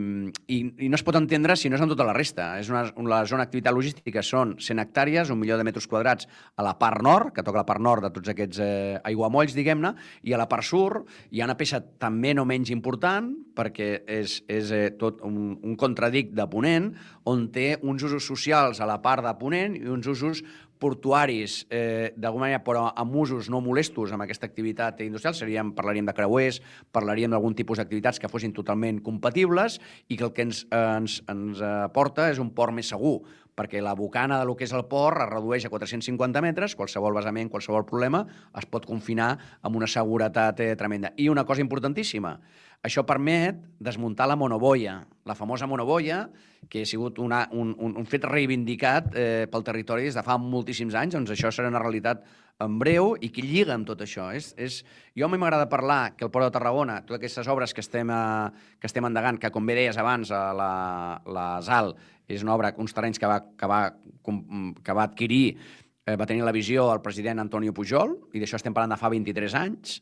[0.51, 2.49] i, i no es pot entendre si no és amb tota la resta.
[2.59, 6.67] És una, la zona d'activitat logística són 100 hectàrees, un milió de metres quadrats a
[6.67, 9.95] la part nord, que toca la part nord de tots aquests eh, aiguamolls, diguem-ne,
[10.27, 14.41] i a la part sud hi ha una peça també no menys important, perquè és,
[14.51, 16.91] és eh, tot un, un contradic de Ponent,
[17.29, 20.43] on té uns usos socials a la part de Ponent i uns usos
[20.83, 26.09] portuaris, eh, d'alguna manera, però amb usos no molestos amb aquesta activitat industrial, seríem, parlaríem
[26.09, 26.59] de creuers,
[26.91, 31.21] parlaríem d'algun tipus d'activitats que fossin totalment compatibles i que el que ens, eh, ens,
[31.31, 33.21] ens aporta és un port més segur,
[33.55, 37.15] perquè la bocana de lo que és el port es redueix a 450 metres, qualsevol
[37.15, 38.25] basament, qualsevol problema,
[38.59, 41.13] es pot confinar amb una seguretat eh, tremenda.
[41.17, 42.39] I una cosa importantíssima,
[42.83, 46.27] això permet desmuntar la monoboia, la famosa monoboia,
[46.69, 50.39] que ha sigut una, un, un, un fet reivindicat eh, pel territori des de fa
[50.39, 52.25] moltíssims anys, doncs això serà una realitat
[52.63, 54.29] en breu i que lliga amb tot això.
[54.35, 54.81] És, és...
[55.19, 58.11] Jo a mi m'agrada parlar que el Port de Tarragona, totes aquestes obres que estem,
[58.11, 60.73] eh, que estem endegant, que com bé deies abans, a la,
[61.27, 61.95] la ZAL
[62.33, 63.81] és una obra, uns terrenys que va, que va,
[64.83, 65.45] que va adquirir
[66.07, 69.11] eh, va tenir la visió el president Antonio Pujol, i d'això estem parlant de fa
[69.13, 70.01] 23 anys,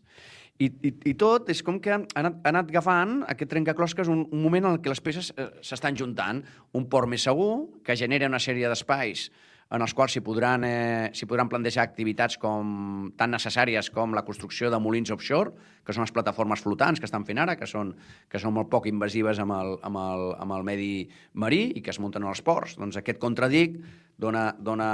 [0.61, 4.27] i, i, i tot és com que ha anat, ha anat agafant aquest trencaclosques un,
[4.29, 6.43] un moment en què les peces eh, s'estan juntant.
[6.77, 9.31] Un port més segur, que genera una sèrie d'espais
[9.71, 14.71] en els quals s'hi podran, eh, podran plantejar activitats com, tan necessàries com la construcció
[14.71, 15.53] de molins offshore,
[15.87, 17.95] que són les plataformes flotants que estan fent ara, que són,
[18.29, 20.93] que són molt poc invasives amb el, amb, el, amb el medi
[21.35, 22.77] marí i que es munten als ports.
[22.83, 23.79] Doncs aquest contradic
[24.21, 24.91] dona, dona,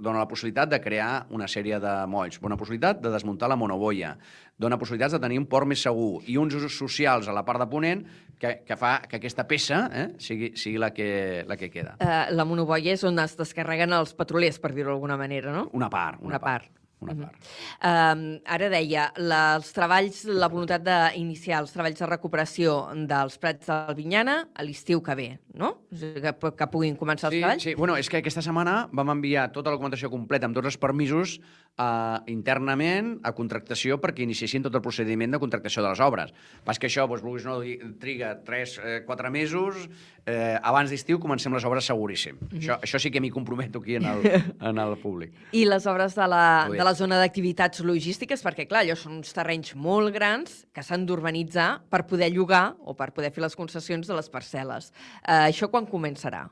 [0.00, 4.14] dona la possibilitat de crear una sèrie de molls, una possibilitat de desmuntar la monoboia,
[4.58, 7.60] dona possibilitats de tenir un port més segur i uns usos socials a la part
[7.62, 8.04] de Ponent
[8.40, 11.08] que, que fa que aquesta peça eh, sigui, sigui la, que,
[11.48, 11.96] la que queda.
[12.00, 15.68] Uh, la monoboia és on es descarreguen els petrolers, per dir-ho d'alguna manera, no?
[15.76, 16.22] Una part.
[16.22, 16.70] Una, Una part.
[16.70, 16.81] part.
[17.02, 17.36] Una part.
[17.36, 18.36] Uh -huh.
[18.36, 23.66] uh, ara deia, la, els treballs, la voluntat d'iniciar els treballs de recuperació dels Prats
[23.66, 25.82] del Vinyana a l'estiu que ve, no?
[25.90, 27.62] O sigui, que, que puguin començar sí, els treballs.
[27.62, 30.78] Sí, bueno, és que aquesta setmana vam enviar tota la documentació completa amb tots els
[30.78, 31.40] permisos
[31.78, 36.32] eh, internament a contractació perquè iniciessin tot el procediment de contractació de les obres.
[36.64, 37.60] Pas que això, doncs, vulguis no,
[38.00, 39.88] triga 3-4 eh, mesos,
[40.26, 42.36] eh, abans d'estiu comencem les obres seguríssim.
[42.36, 42.58] Mm -hmm.
[42.58, 44.20] això, això sí que m'hi comprometo aquí en el,
[44.68, 45.32] en el públic.
[45.52, 49.34] I les obres de la, de la zona d'activitats logístiques, perquè, clar, allò són uns
[49.36, 54.08] terrenys molt grans que s'han d'urbanitzar per poder llogar o per poder fer les concessions
[54.08, 54.90] de les parcel·les.
[55.22, 56.46] Eh, això quan començarà?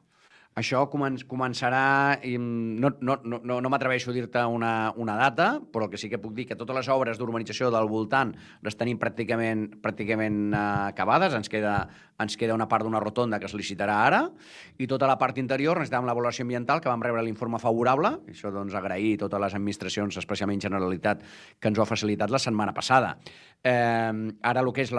[0.60, 2.20] Això comen començarà...
[2.26, 6.10] I no no, no, no, m'atreveixo a dir-te una, una data, però el que sí
[6.12, 8.34] que puc dir que totes les obres d'urbanització del voltant
[8.66, 11.36] les tenim pràcticament, pràcticament uh, acabades.
[11.38, 11.74] Ens queda,
[12.20, 14.20] ens queda una part d'una rotonda que es licitarà ara
[14.76, 18.18] i tota la part interior necessitàvem l'avaluació ambiental que vam rebre l'informe favorable.
[18.32, 21.24] Això, doncs, agrair a totes les administracions, especialment Generalitat,
[21.58, 23.16] que ens ho ha facilitat la setmana passada.
[23.62, 24.92] Eh, ara el que és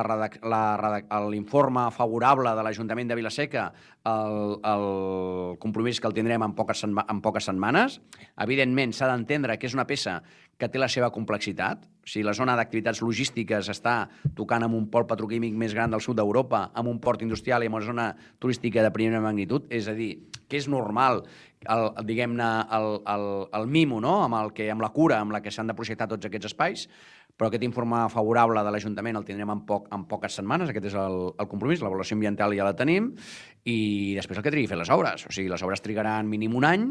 [1.34, 3.71] l'informe favorable de l'Ajuntament de Vilaseca,
[4.06, 4.86] el, el
[5.62, 8.00] compromís que el tindrem en poques, en poques setmanes.
[8.45, 10.21] Evidentment, s'ha d'entendre que és una peça
[10.62, 11.88] que té la seva complexitat.
[12.06, 13.95] Sigui, la zona d'activitats logístiques està
[14.38, 17.69] tocant amb un pol petroquímic més gran del sud d'Europa, amb un port industrial i
[17.69, 19.65] amb una zona turística de primera magnitud.
[19.74, 20.12] És a dir,
[20.50, 21.24] que és normal
[21.65, 23.26] el, diguem-ne, el, el,
[23.58, 24.19] el mimo, no?
[24.26, 26.88] amb, el que, amb la cura amb la que s'han de projectar tots aquests espais,
[27.41, 30.97] però aquest informe favorable de l'Ajuntament el tindrem en, poc, en poques setmanes, aquest és
[31.01, 33.08] el, el compromís, l'avaluació ambiental ja la tenim,
[33.65, 35.25] i després el que trigui fer les obres.
[35.25, 36.84] O sigui, les obres trigaran mínim un any,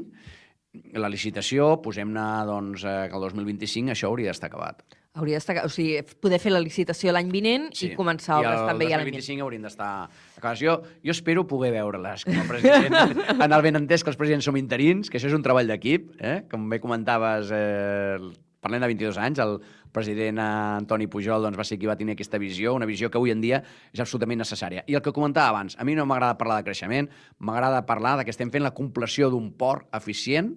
[0.99, 4.83] la licitació, posem-ne doncs, eh, que el 2025 això hauria d'estar acabat.
[5.23, 5.61] Hauria d'estar...
[5.69, 7.93] O sigui, poder fer la licitació l'any vinent sí.
[7.93, 9.23] i començar obres també ja l'any vinent.
[9.23, 10.53] I el 2025 haurien d'estar.
[10.59, 14.59] Jo, jo espero poder veure-les com a president, en el benentès que els presidents som
[14.59, 16.41] interins, que això és un treball d'equip, eh?
[16.51, 18.19] com bé comentaves, eh,
[18.61, 19.57] parlem de 22 anys, el
[19.93, 23.33] president Antoni Pujol doncs, va ser qui va tenir aquesta visió, una visió que avui
[23.35, 24.85] en dia és absolutament necessària.
[24.87, 28.29] I el que comentava abans, a mi no m'agrada parlar de creixement, m'agrada parlar de
[28.29, 30.55] que estem fent la compleció d'un port eficient,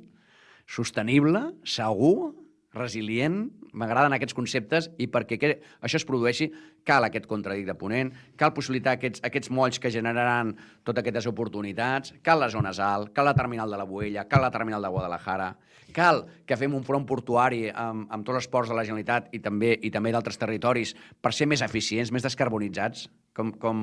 [0.67, 2.33] sostenible, segur,
[2.75, 6.49] resilient, m'agraden aquests conceptes i perquè que això es produeixi
[6.88, 12.13] cal aquest contradic de ponent, cal possibilitar aquests, aquests molls que generaran totes aquestes oportunitats,
[12.23, 15.53] cal les zones alt, cal la terminal de la Boella, cal la terminal de Guadalajara,
[15.93, 19.41] cal que fem un front portuari amb, amb tots els ports de la Generalitat i
[19.43, 23.81] també i també d'altres territoris per ser més eficients, més descarbonitzats, com, com,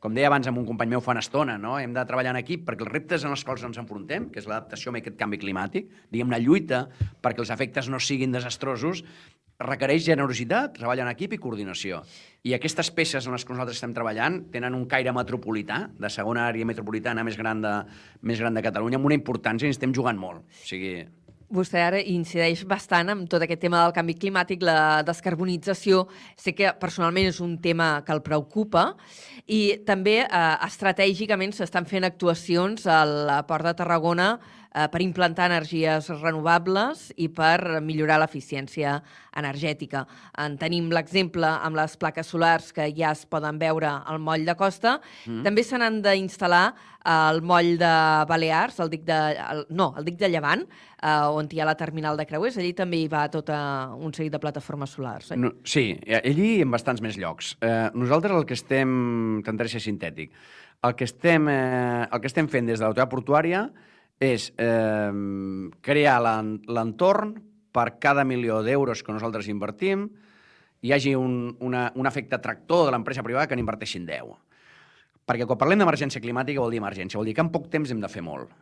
[0.00, 1.78] com deia abans amb un company meu fa una estona, no?
[1.80, 4.48] hem de treballar en equip perquè els reptes en els quals ens enfrontem, que és
[4.50, 6.86] l'adaptació a aquest canvi climàtic, diguem la lluita
[7.24, 9.04] perquè els efectes no siguin desastrosos,
[9.60, 12.00] requereix generositat, treball en equip i coordinació.
[12.48, 16.46] I aquestes peces en les que nosaltres estem treballant tenen un caire metropolità, de segona
[16.48, 17.74] àrea metropolitana més gran de,
[18.24, 20.46] més gran de Catalunya, amb una importància i estem jugant molt.
[20.48, 20.94] O sigui,
[21.50, 26.04] vostè ara incideix bastant amb tot aquest tema del canvi climàtic, la descarbonització.
[26.38, 28.92] Sé que personalment és un tema que el preocupa
[29.50, 34.30] i també eh, estratègicament s'estan fent actuacions al Port de Tarragona
[34.74, 38.98] eh, per implantar energies renovables i per millorar l'eficiència
[39.36, 40.04] energètica.
[40.42, 44.56] En tenim l'exemple amb les plaques solars que ja es poden veure al moll de
[44.58, 44.98] costa.
[45.26, 45.42] Mm.
[45.46, 46.64] També se n'han d'instal·lar
[47.10, 47.92] al moll de
[48.28, 50.66] Balears, el dic de, el, no, el dic de Llevant,
[51.00, 52.58] eh, on hi ha la terminal de creuers.
[52.60, 55.30] Allí també hi va tot un seguit de plataformes solars.
[55.32, 55.38] Eh?
[55.40, 57.54] No, sí, allí en bastants més llocs.
[57.60, 58.98] Eh, nosaltres el que estem...
[59.40, 60.34] Intentaré ser sintètic.
[60.84, 63.64] El que estem, eh, el que estem fent des de l'autoritat portuària
[64.20, 65.12] és eh,
[65.80, 67.34] crear l'entorn
[67.72, 70.10] per cada milió d'euros que nosaltres invertim
[70.80, 74.32] hi hagi un, una, un efecte tractor de l'empresa privada que n'inverteixin 10.
[75.28, 78.00] Perquè quan parlem d'emergència climàtica vol dir emergència, vol dir que en poc temps hem
[78.00, 78.52] de fer molt.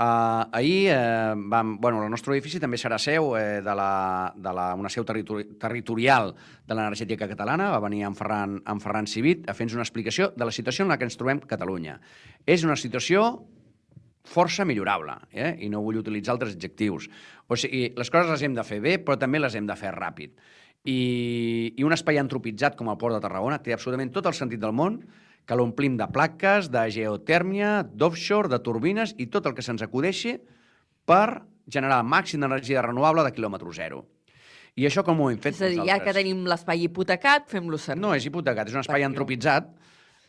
[0.00, 4.52] Uh, ahir uh, vam, bueno, el nostre edifici també serà seu eh, de, la, de
[4.56, 6.32] la, una seu territori territorial
[6.64, 7.68] de l'energètica catalana.
[7.74, 10.94] Va venir en Ferran, en Ferran Civit a fer-nos una explicació de la situació en
[10.94, 11.98] la que ens trobem Catalunya.
[12.48, 13.26] És una situació
[14.26, 15.54] força millorable, eh?
[15.64, 17.08] i no vull utilitzar altres adjectius.
[17.48, 19.92] O sigui, les coses les hem de fer bé, però també les hem de fer
[19.96, 20.34] ràpid.
[20.84, 24.60] I, i un espai antropitzat com el Port de Tarragona té absolutament tot el sentit
[24.62, 25.00] del món
[25.48, 30.36] que l'omplim de plaques, de geotèrmia, d'offshore, de turbines i tot el que se'ns acudeixi
[31.08, 34.04] per generar el màxim d'energia renovable de quilòmetre zero.
[34.78, 37.76] I això com ho hem fet És a dir, ja que tenim l'espai hipotecat, fem-lo
[37.80, 38.00] servir.
[38.00, 39.66] No és hipotecat, és un espai Perquè- antropitzat,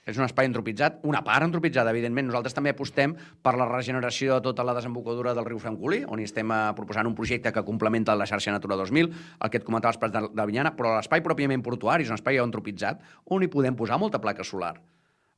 [0.05, 2.25] és un espai antropitzat, una part antropitzada, evidentment.
[2.29, 6.25] Nosaltres també apostem per la regeneració de tota la desembocadura del riu Francolí, on hi
[6.25, 9.99] estem eh, proposant un projecte que complementa la xarxa Natura 2000, el que et comentava
[10.01, 13.77] Prats de, de Vinyana, però l'espai pròpiament portuari és un espai antropitzat on hi podem
[13.77, 14.73] posar molta placa solar,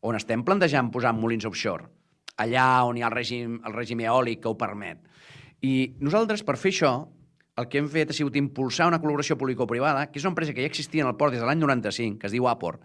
[0.01, 1.89] on estem plantejant posar molins offshore,
[2.39, 5.03] allà on hi ha el règim, el règim eòlic que ho permet.
[5.63, 6.93] I nosaltres, per fer això,
[7.59, 10.63] el que hem fet ha sigut impulsar una col·laboració público-privada, que és una empresa que
[10.63, 12.79] ja existia en el port des de l'any 95, que es diu Apor,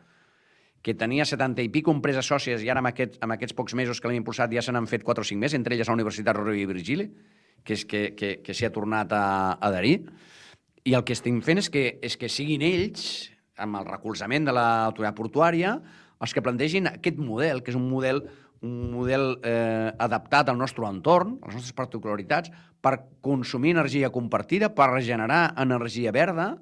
[0.82, 4.00] que tenia 70 i pico empreses sòcies i ara amb, aquest, amb aquests pocs mesos
[4.00, 6.38] que l'hem impulsat ja se n'han fet 4 o 5 més, entre elles la Universitat
[6.38, 7.08] Rovira i Virgili,
[7.64, 9.24] que, és que, que, que s'hi ha tornat a
[9.58, 10.00] a adherir.
[10.88, 14.54] I el que estem fent és que, és que siguin ells, amb el recolzament de
[14.54, 15.78] l'autoritat portuària,
[16.18, 18.22] els que plantegin aquest model, que és un model
[18.60, 22.50] un model eh, adaptat al nostre entorn, a les nostres particularitats,
[22.82, 26.56] per consumir energia compartida, per regenerar energia verda,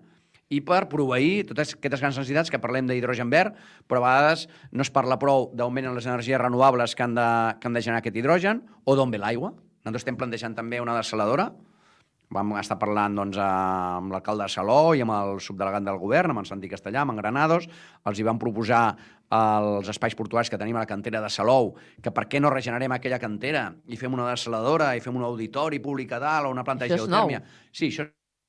[0.48, 3.56] i per proveir totes aquestes grans necessitats que parlem d'hidrogen verd,
[3.88, 7.30] però a vegades no es parla prou d'augment en les energies renovables que han de,
[7.60, 9.52] que han de generar aquest hidrogen, o d'on ve l'aigua.
[9.82, 11.50] Nosaltres estem plantejant també una desaladora,
[12.34, 16.42] vam estar parlant doncs, amb l'alcalde de Saló i amb el subdelegat del govern, amb
[16.42, 17.68] en Santi Castellà, amb en Granados,
[18.06, 18.82] els hi vam proposar
[19.36, 22.94] els espais portuaris que tenim a la cantera de Salou, que per què no regenerem
[22.94, 26.66] aquella cantera i fem una desaladora i fem un auditori públic a dalt o una
[26.66, 27.42] planta de Això és geotèrmia.
[27.72, 28.06] Sí, això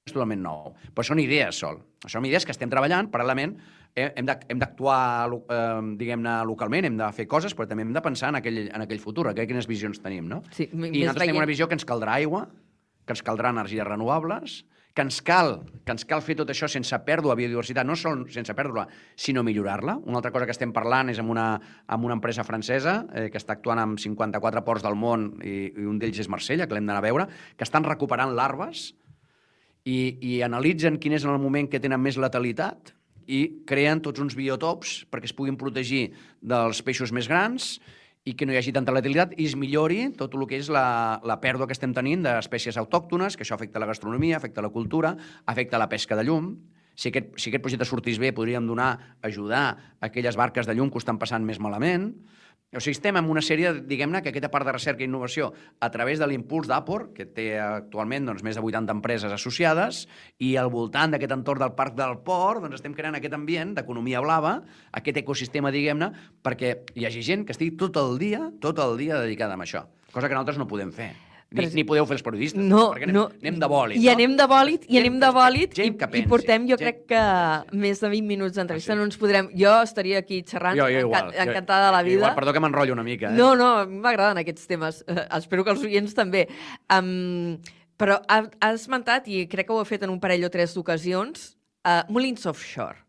[0.08, 0.74] és totalment nou.
[0.96, 1.82] Però són idees sol.
[2.08, 3.58] Són idees que estem treballant paral·lelament.
[3.98, 8.30] Eh, Hem d'actuar, eh, diguem-ne, localment, hem de fer coses, però també hem de pensar
[8.30, 10.44] en aquell, en aquell futur, aquell, quines visions tenim, no?
[10.52, 12.48] Sí, I nosaltres tenim veient- una visió que ens caldrà aigua,
[13.06, 16.98] que ens caldrà energies renovables, que ens cal, que ens cal fer tot això sense
[17.06, 19.98] pèrdua de biodiversitat, no sol sense perdre-la, sinó millorar-la.
[20.06, 23.38] Una altra cosa que estem parlant és amb una, amb una empresa francesa eh, que
[23.38, 26.86] està actuant amb 54 ports del món i, i un d'ells és Marsella, que l'hem
[26.90, 28.96] d'anar a veure, que estan recuperant larves
[29.88, 32.92] i, i analitzen quin és el moment que tenen més letalitat
[33.28, 36.10] i creen tots uns biotops perquè es puguin protegir
[36.42, 37.78] dels peixos més grans
[38.28, 41.20] i que no hi hagi tanta letalitat i es millori tot el que és la,
[41.24, 45.14] la pèrdua que estem tenint d'espècies autòctones, que això afecta la gastronomia, afecta la cultura,
[45.48, 46.50] afecta la pesca de llum.
[46.98, 48.90] Si aquest, si aquest projecte sortís bé, podríem donar,
[49.24, 52.10] ajudar a aquelles barques de llum que estan passant més malament.
[52.76, 55.88] O sigui, estem en una sèrie, diguem-ne, que aquesta part de recerca i innovació, a
[55.88, 60.02] través de l'impuls d'Apor, que té actualment doncs, més de 80 empreses associades,
[60.44, 64.20] i al voltant d'aquest entorn del Parc del Port, doncs estem creant aquest ambient d'economia
[64.20, 64.58] blava,
[65.00, 66.12] aquest ecosistema, diguem-ne,
[66.44, 69.86] perquè hi hagi gent que estigui tot el dia, tot el dia dedicada a això,
[70.12, 71.14] cosa que nosaltres no podem fer.
[71.50, 73.22] Ni, ni podeu fer els periodistes, No, perquè anem, no.
[73.40, 73.98] anem de bòlit.
[74.02, 74.12] I no?
[74.18, 75.86] anem de bòlit, i anem de bòlit, i,
[76.20, 77.22] i portem, jo gent crec que
[77.80, 79.00] més de 20 minuts d'entrevista, Ah, sí?
[79.00, 79.48] no ens podrem...
[79.56, 81.30] Jo estaria aquí xerrant, Jo, jo igual.
[81.32, 82.18] enca- encantada de la vida.
[82.20, 83.30] Igual, perdó que m'enrotllo una mica.
[83.32, 83.38] Eh?
[83.40, 85.00] No, no, m'agraden aquests temes.
[85.08, 86.50] Uh, espero que els oients també.
[86.92, 87.56] Um,
[87.98, 90.76] però ha, ha esmentat, i crec que ho ha fet en un parell o tres
[90.76, 91.54] d'ocasions,
[91.88, 93.00] uh, molins offshore.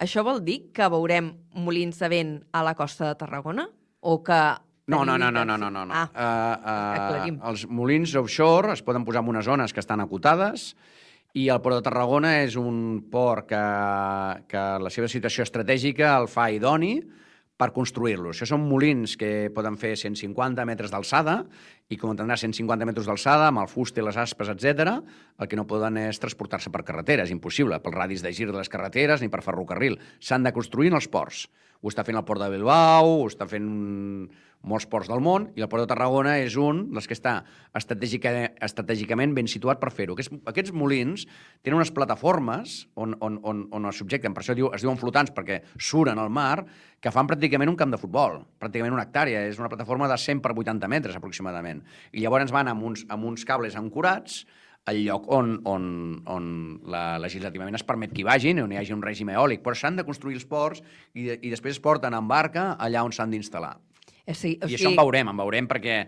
[0.00, 3.68] Això vol dir que veurem molins de vent a la costa de Tarragona?
[4.00, 4.40] O que...
[4.86, 5.94] No, no, no, no, no, no, no.
[5.94, 10.74] Ah, Uh, uh, els molins offshore es poden posar en unes zones que estan acotades
[11.34, 13.62] i el Port de Tarragona és un port que,
[14.46, 16.98] que la seva situació estratègica el fa idoni
[17.58, 18.36] per construir-los.
[18.36, 21.40] Això són molins que poden fer 150 metres d'alçada
[21.90, 24.96] i com entendrà 150 metres d'alçada amb el fuste, les aspes, etc.
[25.38, 28.56] el que no poden és transportar-se per carretera, és impossible, pel radis de gir de
[28.58, 29.98] les carreteres ni per ferrocarril.
[30.20, 31.46] S'han de construir en els ports.
[31.82, 33.68] Ho està fent el port de Bilbao, ho està fent
[34.64, 37.34] molts ports del món, i el port de Tarragona és un dels que està
[37.76, 38.32] estratègica,
[38.64, 40.16] estratègicament ben situat per fer-ho.
[40.16, 41.26] Aquests, aquests molins
[41.62, 45.34] tenen unes plataformes on, on, on, on es subjecten, per això diu, es diuen flotants,
[45.36, 46.64] perquè suren al mar,
[47.04, 49.44] que fan pràcticament un camp de futbol, pràcticament una hectàrea.
[49.50, 51.84] És una plataforma de 100 per 80 metres, aproximadament.
[52.12, 54.44] I llavors van amb uns, amb uns cables ancorats
[54.86, 55.84] al lloc on, on,
[56.28, 56.46] on
[56.92, 59.96] la, legislativament es permet que hi vagin, on hi hagi un règim eòlic, però s'han
[60.00, 60.82] de construir els ports
[61.14, 63.78] i, i després es porten en barca allà on s'han d'instal·lar.
[64.26, 65.98] O sigui, o I sigui, això en veurem, en veurem perquè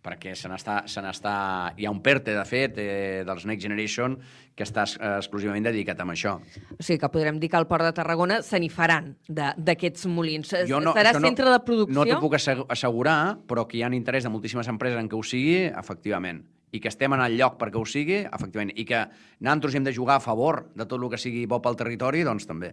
[0.00, 0.86] perquè se n'està...
[0.88, 1.74] se n'està...
[1.76, 4.14] Hi ha un PERTE, de fet, eh, dels Next Generation,
[4.56, 6.38] que està eh, exclusivament dedicat a això.
[6.40, 10.06] o sigui que podrem dir que al Port de Tarragona se n'hi faran de- d'aquests
[10.06, 10.54] molins.
[10.80, 11.94] no, Serà centre de producció?
[11.98, 15.18] No t'ho puc assegu- assegurar, però que hi ha interès de moltíssimes empreses en què
[15.18, 16.46] ho sigui, efectivament.
[16.72, 19.04] i que estem en el lloc perquè ho sigui, efectivament, i que
[19.40, 22.46] nosaltres hem de jugar a favor de tot el que sigui bo pel territori, doncs
[22.46, 22.72] també.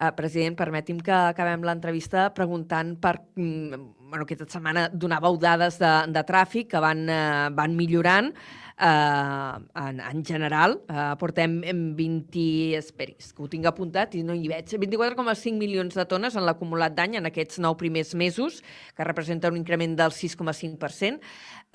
[0.00, 3.18] Uh, president, permeti'm que acabem l'entrevista preguntant per...
[3.36, 3.80] Mm,
[4.10, 10.00] bueno, aquesta setmana donàveu dades de, de tràfic que van, uh, van millorant uh, en,
[10.00, 10.78] en general.
[10.88, 11.60] Uh, portem
[11.98, 12.46] 20...
[12.80, 14.72] Esperis, que ho tinc apuntat i no hi veig.
[14.72, 18.62] 24,5 milions de tones en l'acumulat d'any en aquests nou primers mesos,
[18.96, 21.20] que representa un increment del 6,5%.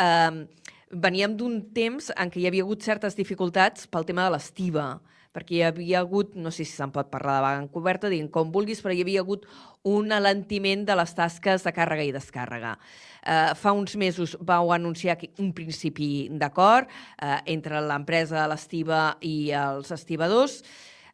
[0.02, 0.48] Uh,
[0.90, 4.96] veníem d'un temps en què hi havia hagut certes dificultats pel tema de l'estiva,
[5.36, 8.54] perquè hi havia hagut, no sé si se'n pot parlar de vaga encoberta, diguin com
[8.56, 9.44] vulguis, però hi havia hagut
[9.86, 12.78] un alentiment de les tasques de càrrega i descàrrega.
[13.26, 19.92] Eh, fa uns mesos vau anunciar un principi d'acord eh, entre l'empresa l'estiva i els
[19.92, 20.62] estibadors.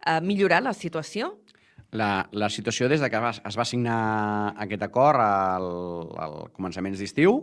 [0.06, 1.34] Eh, millorar la situació?
[1.92, 3.20] La, la situació des de que
[3.50, 5.68] es va signar aquest acord al,
[6.16, 7.42] al començaments d'estiu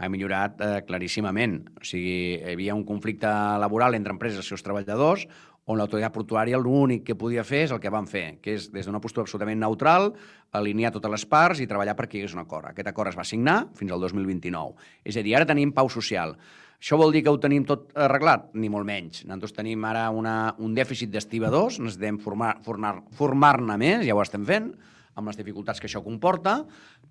[0.00, 1.58] ha millorat eh, claríssimament.
[1.76, 5.26] O sigui, hi havia un conflicte laboral entre empreses i els seus treballadors,
[5.70, 8.88] on l'autoritat portuària l'únic que podia fer és el que van fer, que és des
[8.88, 10.10] d'una postura absolutament neutral,
[10.58, 12.72] alinear totes les parts i treballar perquè hi hagués un acord.
[12.72, 14.74] Aquest acord es va signar fins al 2029.
[15.06, 16.34] És a dir, ara tenim pau social.
[16.80, 18.48] Això vol dir que ho tenim tot arreglat?
[18.56, 19.26] Ni molt menys.
[19.28, 24.46] Nosaltres tenim ara una, un dèficit d'estibadors, necessitem formar-ne formar, formar més, ja ho estem
[24.48, 24.72] fent,
[25.20, 26.56] amb les dificultats que això comporta,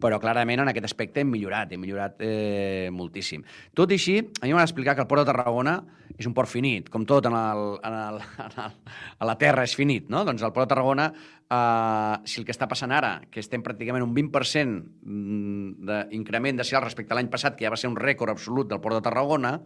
[0.01, 3.45] però clarament en aquest aspecte hem millorat, hem millorat eh, moltíssim.
[3.78, 5.80] Tot i així, a mi m'ha d'explicar que el Port de Tarragona
[6.18, 8.80] és un port finit, com tot en el, en el, en el,
[9.20, 10.26] a la Terra és finit, no?
[10.28, 11.10] Doncs el Port de Tarragona,
[11.45, 16.68] eh, si el que està passant ara, que estem pràcticament un 20% mm, d'increment de
[16.68, 19.05] sales respecte a l'any passat, que ja va ser un rècord absolut del Port de
[19.05, 19.57] Tarragona,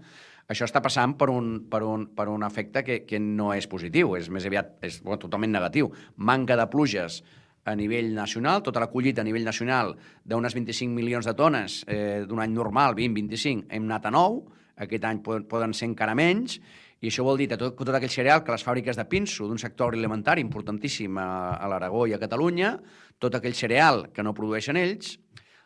[0.51, 4.17] això està passant per un, per un, per un efecte que, que no és positiu,
[4.19, 5.91] és més aviat és, bueno, totalment negatiu.
[6.17, 7.21] Manca de pluges
[7.65, 9.93] a nivell nacional, tota la collita a nivell nacional
[10.25, 14.41] d'unes 25 milions de tones eh, d'un any normal, 20-25, hem anat a 9,
[14.83, 16.59] aquest any poden, ser encara menys,
[17.03, 19.59] i això vol dir que tot, tot aquell cereal que les fàbriques de pinso, d'un
[19.59, 22.77] sector agroalimentari importantíssim a, a l'Aragó i a Catalunya,
[23.19, 25.17] tot aquell cereal que no produeixen ells,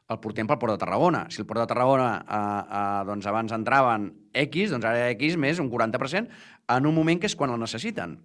[0.08, 1.26] el portem pel Port de Tarragona.
[1.34, 2.40] Si el Port de Tarragona eh,
[2.80, 4.10] eh, doncs abans entraven
[4.48, 6.30] X, doncs ara X més un 40%,
[6.78, 8.18] en un moment que és quan el necessiten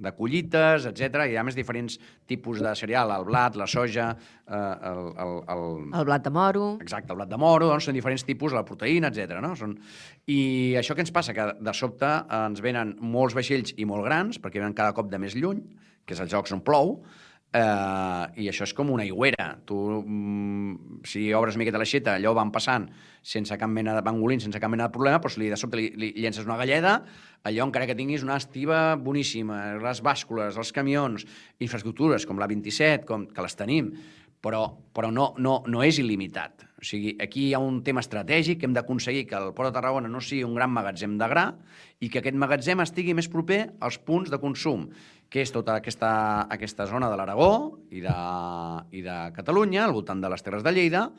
[0.00, 1.26] de collites, etc.
[1.28, 1.98] Hi ha més diferents
[2.30, 4.10] tipus de cereal, el blat, la soja,
[4.48, 5.64] eh, el, el, el...
[6.00, 6.66] El blat de moro.
[6.82, 9.38] Exacte, el blat de moro, doncs són diferents tipus, la proteïna, etc.
[9.44, 9.54] No?
[9.58, 9.76] Són...
[10.30, 10.40] I
[10.80, 11.36] això que ens passa?
[11.36, 15.20] Que de sobte ens venen molts vaixells i molt grans, perquè venen cada cop de
[15.20, 15.62] més lluny,
[16.06, 16.98] que és els jocs on plou,
[17.52, 19.50] eh, i això és com una aigüera.
[19.66, 22.88] Tu, mm, si obres miqueta l'aixeta, allò van passant
[23.22, 25.76] sense cap mena de pangolins, sense cap mena de problema, però si li, de sobte
[25.76, 27.02] li, li llences una galleda,
[27.44, 31.26] allò encara que tinguis una estiva boníssima, les bàscules, els camions,
[31.58, 33.92] infraestructures com la 27, com, que les tenim,
[34.40, 34.64] però,
[34.96, 36.66] però no, no, no és il·limitat.
[36.80, 39.74] O sigui, aquí hi ha un tema estratègic que hem d'aconseguir que el Port de
[39.76, 41.44] Tarragona no sigui un gran magatzem de gra
[42.00, 44.88] i que aquest magatzem estigui més proper als punts de consum,
[45.28, 46.12] que és tota aquesta,
[46.48, 47.52] aquesta zona de l'Aragó
[47.92, 48.16] i, de,
[48.96, 51.10] i de Catalunya, al voltant de les Terres de Lleida,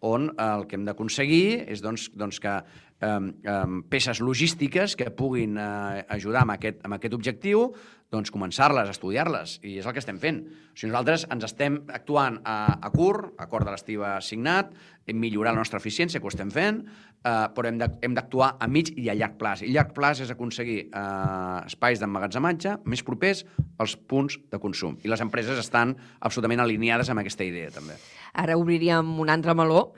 [0.00, 5.56] on el que hem d'aconseguir és doncs, doncs que eh, eh, peces logístiques que puguin
[5.58, 7.70] eh, ajudar amb aquest, amb aquest objectiu
[8.12, 10.38] doncs començar-les, estudiar-les, i és el que estem fent.
[10.46, 14.70] O sigui, nosaltres ens estem actuant a, a curt, acord de l'estiva signat,
[15.06, 18.92] hem millorat la nostra eficiència, que ho estem fent, eh, però hem d'actuar a mig
[18.94, 19.64] i a llarg plaç.
[19.66, 23.42] I llarg plaç és aconseguir eh, espais d'emmagatzematge més propers
[23.82, 25.00] als punts de consum.
[25.02, 27.98] I les empreses estan absolutament alineades amb aquesta idea, també.
[28.36, 29.94] Ara obriríem un altre meló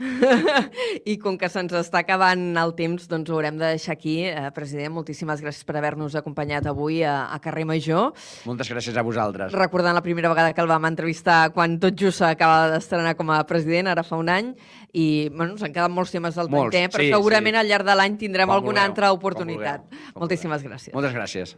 [1.10, 4.20] i com que se'ns està acabant el temps, doncs ho haurem de deixar aquí.
[4.30, 8.12] Eh, president, moltíssimes gràcies per haver-nos acompanyat avui a, a Carrer Major.
[8.46, 9.50] Moltes gràcies a vosaltres.
[9.58, 13.40] Recordant la primera vegada que el vam entrevistar quan tot just s'acaba d'estrenar com a
[13.48, 14.54] president, ara fa un any,
[14.94, 17.62] i bueno, s'han quedat molts temes al molts, tinter, però sí, segurament sí.
[17.64, 19.82] al llarg de l'any tindrem Com alguna vulgueu, altra com oportunitat.
[19.84, 20.76] vulgueu, com Moltíssimes vulgueu.
[20.78, 20.94] gràcies.
[20.94, 21.56] Moltes gràcies.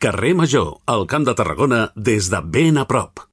[0.00, 3.29] Carrer Major, al Camp de Tarragona, des de ben a prop.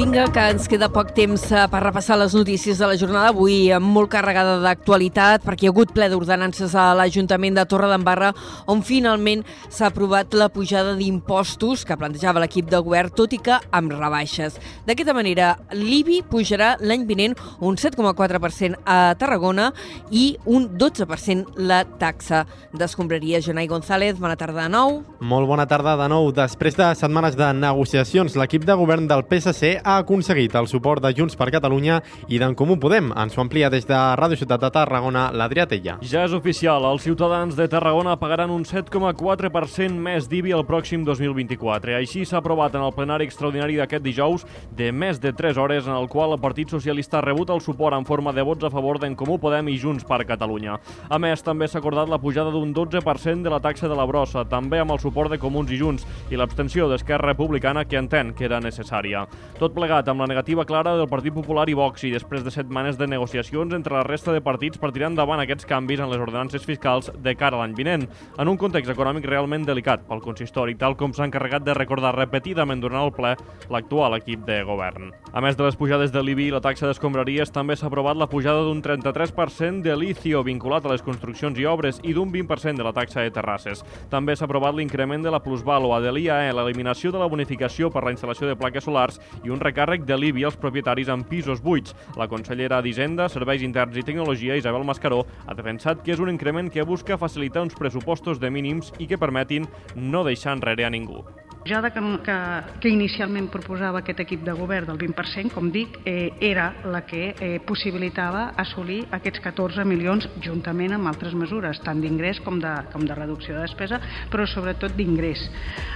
[0.00, 3.68] Vinga, que ens queda poc temps eh, per repassar les notícies de la jornada avui,
[3.84, 8.30] molt carregada d'actualitat, perquè hi ha hagut ple d'ordenances a l'Ajuntament de Torre d'Embarra,
[8.72, 13.58] on finalment s'ha aprovat la pujada d'impostos que plantejava l'equip de govern, tot i que
[13.76, 14.56] amb rebaixes.
[14.86, 19.68] D'aquesta manera, l'IBI pujarà l'any vinent un 7,4% a Tarragona
[20.08, 23.42] i un 12% la taxa d'escombraria.
[23.44, 25.02] Jonai González, bona tarda de nou.
[25.20, 26.32] Molt bona tarda de nou.
[26.40, 31.10] Després de setmanes de negociacions, l'equip de govern del PSC ha aconseguit el suport de
[31.16, 31.98] Junts per Catalunya
[32.30, 33.10] i d'en Comú Podem.
[33.18, 35.96] Ens ho amplia des de Ràdio Ciutat de Tarragona, l'Adrià Tella.
[36.06, 41.96] Ja és oficial, els ciutadans de Tarragona pagaran un 7,4% més d'IBI el pròxim 2024.
[41.98, 45.96] Així s'ha aprovat en el plenari extraordinari d'aquest dijous de més de 3 hores en
[45.96, 49.00] el qual el Partit Socialista ha rebut el suport en forma de vots a favor
[49.00, 50.78] d'en Comú Podem i Junts per Catalunya.
[51.08, 54.46] A més, també s'ha acordat la pujada d'un 12% de la taxa de la brossa,
[54.46, 58.46] també amb el suport de Comuns i Junts, i l'abstenció d'Esquerra Republicana que entén que
[58.46, 59.26] era necessària.
[59.58, 62.98] Tot plegat amb la negativa clara del Partit Popular i Vox i després de setmanes
[63.00, 66.66] de negociacions entre la resta de partits per tirar endavant aquests canvis en les ordenances
[66.68, 68.04] fiscals de cara a l'any vinent,
[68.36, 72.82] en un context econòmic realment delicat pel consistori, tal com s'ha encarregat de recordar repetidament
[72.82, 73.30] durant el ple
[73.72, 75.14] l'actual equip de govern.
[75.32, 78.28] A més de les pujades de l'IBI i la taxa d'escombraries, també s'ha aprovat la
[78.28, 82.84] pujada d'un 33% de l'ICIO vinculat a les construccions i obres i d'un 20% de
[82.84, 83.80] la taxa de terrasses.
[84.12, 88.12] També s'ha aprovat l'increment de la plusvàlua de l'IAE, l'eliminació de la bonificació per la
[88.12, 91.94] instal·lació de plaques solars i un recàrrec de l'IBI als propietaris en pisos buits.
[92.16, 96.72] La consellera d'Hisenda, Serveis Interns i Tecnologia, Isabel Mascaró, ha defensat que és un increment
[96.72, 101.24] que busca facilitar uns pressupostos de mínims i que permetin no deixar enrere a ningú.
[101.66, 102.36] Ja que, que,
[102.80, 107.34] que inicialment proposava aquest equip de govern del 20%, com dic, eh, era la que
[107.36, 113.04] eh, possibilitava assolir aquests 14 milions juntament amb altres mesures, tant d'ingrés com, de, com
[113.04, 114.00] de reducció de despesa,
[114.32, 115.44] però sobretot d'ingrés.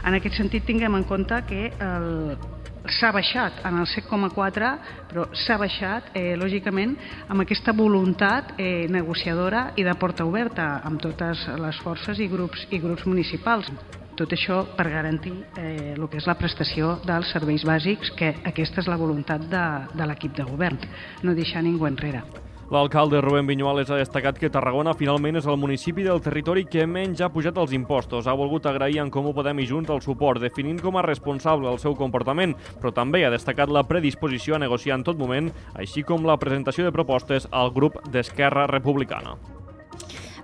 [0.05, 2.37] En aquest sentit tinguem en compte que el,
[2.85, 4.71] s'ha baixat en el 7,4,
[5.09, 6.97] però s'ha baixat, eh, lògicament,
[7.33, 12.69] amb aquesta voluntat eh, negociadora i de porta oberta amb totes les forces i grups,
[12.71, 13.73] i grups municipals.
[14.15, 18.85] Tot això per garantir eh, el que és la prestació dels serveis bàsics, que aquesta
[18.85, 20.79] és la voluntat de, de l'equip de govern,
[21.27, 22.23] no deixar ningú enrere.
[22.71, 27.21] L'alcalde Rubén Viñuales ha destacat que Tarragona finalment és el municipi del territori que menys
[27.21, 28.27] ha pujat els impostos.
[28.27, 31.83] Ha volgut agrair en Comú Podem i Junts el suport, definint com a responsable el
[31.83, 36.25] seu comportament, però també ha destacat la predisposició a negociar en tot moment, així com
[36.25, 39.37] la presentació de propostes al grup d'Esquerra Republicana.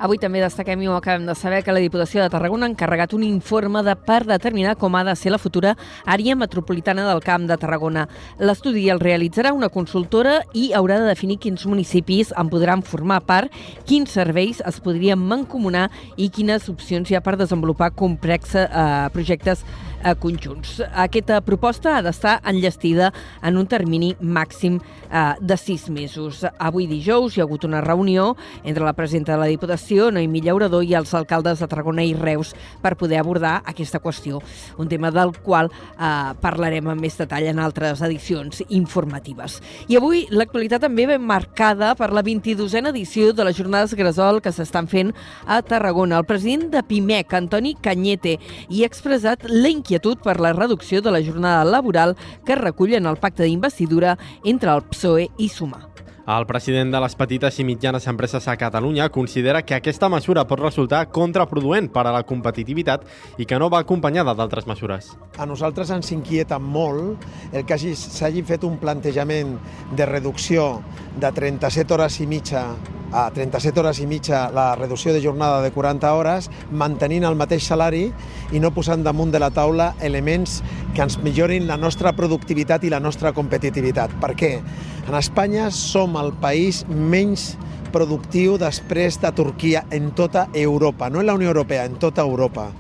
[0.01, 3.13] Avui també destaquem i ho acabem de saber que la Diputació de Tarragona ha encarregat
[3.13, 5.75] un informe de per determinar com ha de ser la futura
[6.09, 8.07] àrea metropolitana del Camp de Tarragona.
[8.41, 13.53] L'estudi el realitzarà una consultora i haurà de definir quins municipis en podran formar part,
[13.85, 19.67] quins serveis es podrien mancomunar i quines opcions hi ha per desenvolupar complexes eh, projectes
[20.21, 20.81] conjunts.
[20.95, 23.11] Aquesta proposta ha d'estar enllestida
[23.43, 24.79] en un termini màxim
[25.11, 26.45] eh, de sis mesos.
[26.59, 30.85] Avui dijous hi ha hagut una reunió entre la presidenta de la Diputació, Noemí Llaurador,
[30.85, 34.41] i els alcaldes de Tarragona i Reus per poder abordar aquesta qüestió,
[34.79, 39.61] un tema del qual eh, parlarem amb més detall en altres edicions informatives.
[39.89, 44.53] I avui l'actualitat també ben marcada per la 22a edició de les Jornades Gresol que
[44.53, 45.13] s'estan fent
[45.47, 46.19] a Tarragona.
[46.19, 48.39] El president de PIMEC, Antoni Canyete,
[48.69, 49.90] hi ha expressat la inquietud
[50.23, 52.17] per la reducció de la jornada laboral
[52.47, 55.91] que recullen el pacte d'investidura entre el PSOE i Sumar.
[56.31, 60.61] El president de les petites i mitjanes empreses a Catalunya considera que aquesta mesura pot
[60.61, 63.03] resultar contraproduent per a la competitivitat
[63.41, 65.11] i que no va acompanyada d'altres mesures.
[65.39, 69.57] A nosaltres ens inquieta molt el que s'hagi fet un plantejament
[69.97, 70.85] de reducció
[71.21, 72.65] de 37 hores i mitja
[73.13, 77.67] a 37 hores i mitja la reducció de jornada de 40 hores, mantenint el mateix
[77.67, 78.05] salari
[78.55, 80.61] i no posant damunt de la taula elements
[80.95, 84.15] que ens millorin la nostra productivitat i la nostra competitivitat.
[84.23, 84.53] Per què?
[85.09, 87.57] En Espanya som el país menys
[87.93, 92.71] productiu després de Turquia en tota Europa, no en la Unió Europea, en tota Europa.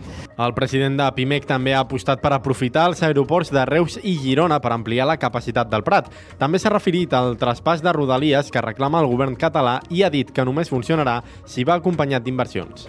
[0.40, 4.56] El president de PIMEC també ha apostat per aprofitar els aeroports de Reus i Girona
[4.64, 6.08] per ampliar la capacitat del Prat.
[6.40, 10.32] També s'ha referit al traspàs de Rodalies que reclama el govern català i ha dit
[10.32, 12.88] que només funcionarà si va acompanyat d'inversions.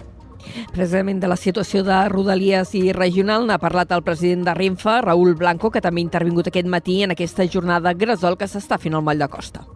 [0.72, 5.36] Precisament de la situació de Rodalies i regional n'ha parlat el president de Renfe, Raül
[5.36, 9.04] Blanco, que també ha intervingut aquest matí en aquesta jornada gresol que s'està fent al
[9.06, 9.66] Moll de Costa.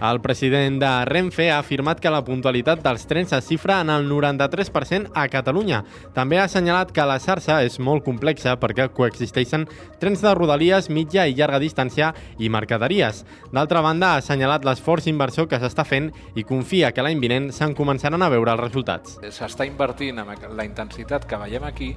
[0.00, 4.06] El president de Renfe ha afirmat que la puntualitat dels trens es xifra en el
[4.08, 5.82] 93% a Catalunya.
[6.16, 9.66] També ha assenyalat que la xarxa és molt complexa perquè coexisteixen
[10.00, 13.26] trens de rodalies, mitja i llarga distància i mercaderies.
[13.52, 17.76] D'altra banda, ha assenyalat l'esforç inversor que s'està fent i confia que l'any vinent se'n
[17.76, 19.18] començaran a veure els resultats.
[19.28, 21.92] S'està invertint en la intensitat que veiem aquí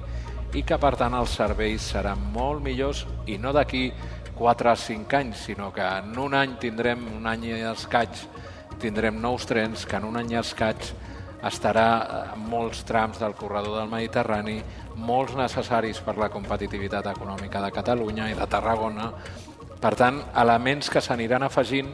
[0.54, 3.88] i que, per tant, els serveis seran molt millors i no d'aquí
[4.34, 8.24] 4 a 5 anys, sinó que en un any tindrem, un any i escaig,
[8.82, 10.90] tindrem nous trens, que en un any i escaig
[11.44, 11.88] estarà
[12.32, 14.58] en molts trams del corredor del Mediterrani,
[14.96, 19.10] molts necessaris per la competitivitat econòmica de Catalunya i de Tarragona.
[19.80, 21.92] Per tant, elements que s'aniran afegint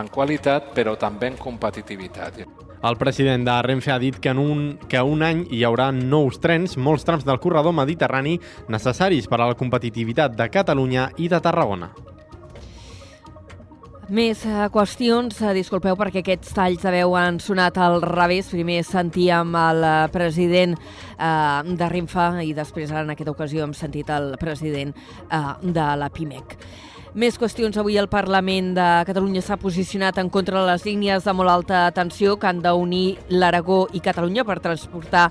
[0.00, 2.40] en qualitat, però també en competitivitat.
[2.82, 6.38] El president de Renfe ha dit que en un, que un any hi haurà nous
[6.40, 8.38] trens, molts trams del corredor mediterrani
[8.72, 11.90] necessaris per a la competitivitat de Catalunya i de Tarragona.
[14.10, 18.48] Més uh, qüestions, uh, disculpeu perquè aquests talls de veu han sonat al revés.
[18.50, 24.10] Primer sentíem el uh, president uh, de Renfe i després en aquesta ocasió hem sentit
[24.10, 24.96] el president
[25.28, 26.56] uh, de la PIMEC.
[27.10, 27.74] Més qüestions.
[27.80, 31.80] Avui el Parlament de Catalunya s'ha posicionat en contra de les línies de molt alta
[31.90, 35.24] tensió que han d'unir l'Aragó i Catalunya per transportar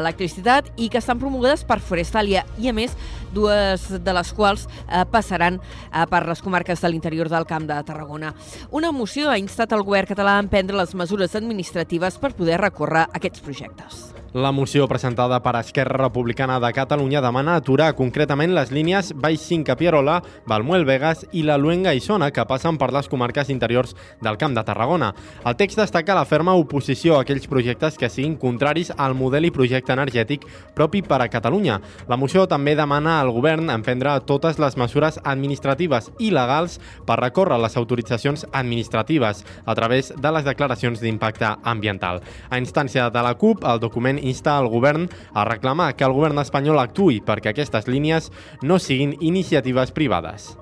[0.00, 2.96] electricitat i que estan promogudes per Forestalia i, a més,
[3.36, 7.76] dues de les quals eh, passaran eh, per les comarques de l'interior del Camp de
[7.84, 8.32] Tarragona.
[8.70, 13.04] Una moció ha instat el govern català a emprendre les mesures administratives per poder recórrer
[13.12, 14.19] aquests projectes.
[14.32, 19.72] La moció presentada per Esquerra Republicana de Catalunya demana aturar concretament les línies Baix 5
[19.72, 23.96] a Pierola, Balmuel Vegas i la Luenga i Sona que passen per les comarques interiors
[24.22, 25.08] del Camp de Tarragona.
[25.42, 29.50] El text destaca la ferma oposició a aquells projectes que siguin contraris al model i
[29.50, 30.46] projecte energètic
[30.78, 31.80] propi per a Catalunya.
[32.06, 37.58] La moció també demana al govern emprendre totes les mesures administratives i legals per recórrer
[37.58, 42.22] les autoritzacions administratives a través de les declaracions d'impacte ambiental.
[42.48, 46.38] A instància de la CUP, el document insta al govern a reclamar que el govern
[46.42, 48.30] espanyol actui perquè aquestes línies
[48.62, 50.54] no siguin iniciatives privades.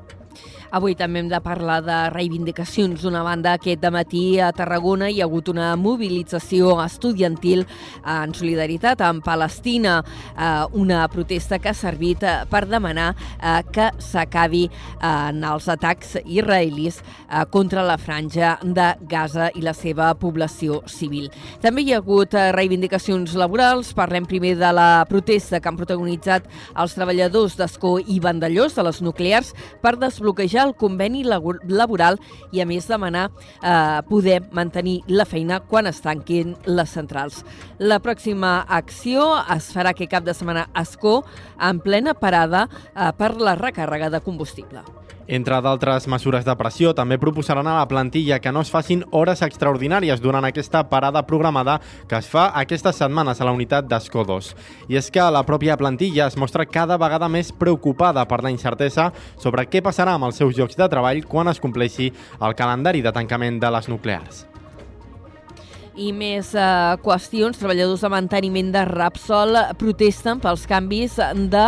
[0.68, 3.00] Avui també hem de parlar de reivindicacions.
[3.00, 7.62] D'una banda, aquest de matí a Tarragona hi ha hagut una mobilització estudiantil
[8.04, 10.02] en solidaritat amb Palestina,
[10.36, 14.66] eh, una protesta que ha servit eh, per demanar eh, que s'acabi
[15.00, 17.00] en els atacs israelis
[17.52, 21.28] contra la franja de Gaza i la seva població civil.
[21.62, 23.92] També hi ha hagut reivindicacions laborals.
[23.96, 29.00] Parlem primer de la protesta que han protagonitzat els treballadors d'Escó i Vandellós de les
[29.04, 29.52] nuclears
[29.84, 32.18] per desbloquejar el conveni laboral
[32.52, 37.42] i, a més, demanar eh, poder mantenir la feina quan es tanquin les centrals.
[37.78, 41.22] La pròxima acció es farà aquest cap de setmana a Escó
[41.60, 44.84] en plena parada eh, per la recàrrega de combustible.
[45.28, 49.42] Entre d'altres mesures de pressió, també proposaran a la plantilla que no es facin hores
[49.44, 51.76] extraordinàries durant aquesta parada programada
[52.08, 54.50] que es fa aquestes setmanes a la unitat d'Escó 2.
[54.88, 59.10] I és que la pròpia plantilla es mostra cada vegada més preocupada per la incertesa
[59.36, 62.08] sobre què passarà amb els seus llocs de treball quan es compleixi
[62.40, 64.46] el calendari de tancament de les nuclears.
[65.98, 67.58] I més eh, qüestions.
[67.58, 71.18] Treballadors de manteniment de Rapsol protesten pels canvis
[71.50, 71.64] de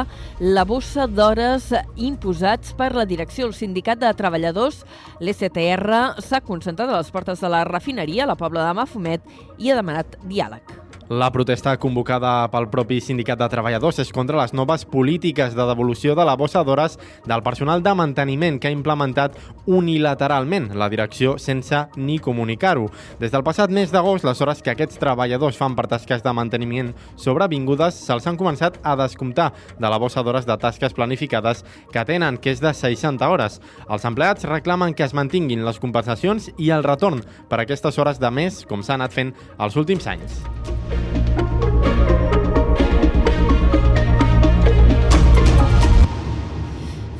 [0.55, 3.49] la bossa d'hores imposats per la direcció.
[3.51, 4.85] El sindicat de treballadors,
[5.21, 9.71] l'STR, s'ha concentrat a les portes de la refineria a la Pobla de Mafumet i
[9.73, 10.80] ha demanat diàleg.
[11.11, 16.15] La protesta convocada pel propi sindicat de treballadors és contra les noves polítiques de devolució
[16.15, 16.95] de la bossa d'hores
[17.27, 19.35] del personal de manteniment que ha implementat
[19.67, 22.87] unilateralment la direcció sense ni comunicar-ho.
[23.19, 26.95] Des del passat mes d'agost, les hores que aquests treballadors fan per tasques de manteniment
[27.19, 29.51] sobrevingudes se'ls han començat a descomptar
[29.81, 33.59] de la bossa d'hores de tasques planificades que tenen, que és de 60 hores.
[33.91, 38.31] Els empleats reclamen que es mantinguin les compensacions i el retorn per aquestes hores de
[38.31, 40.45] més, com s'ha anat fent els últims anys.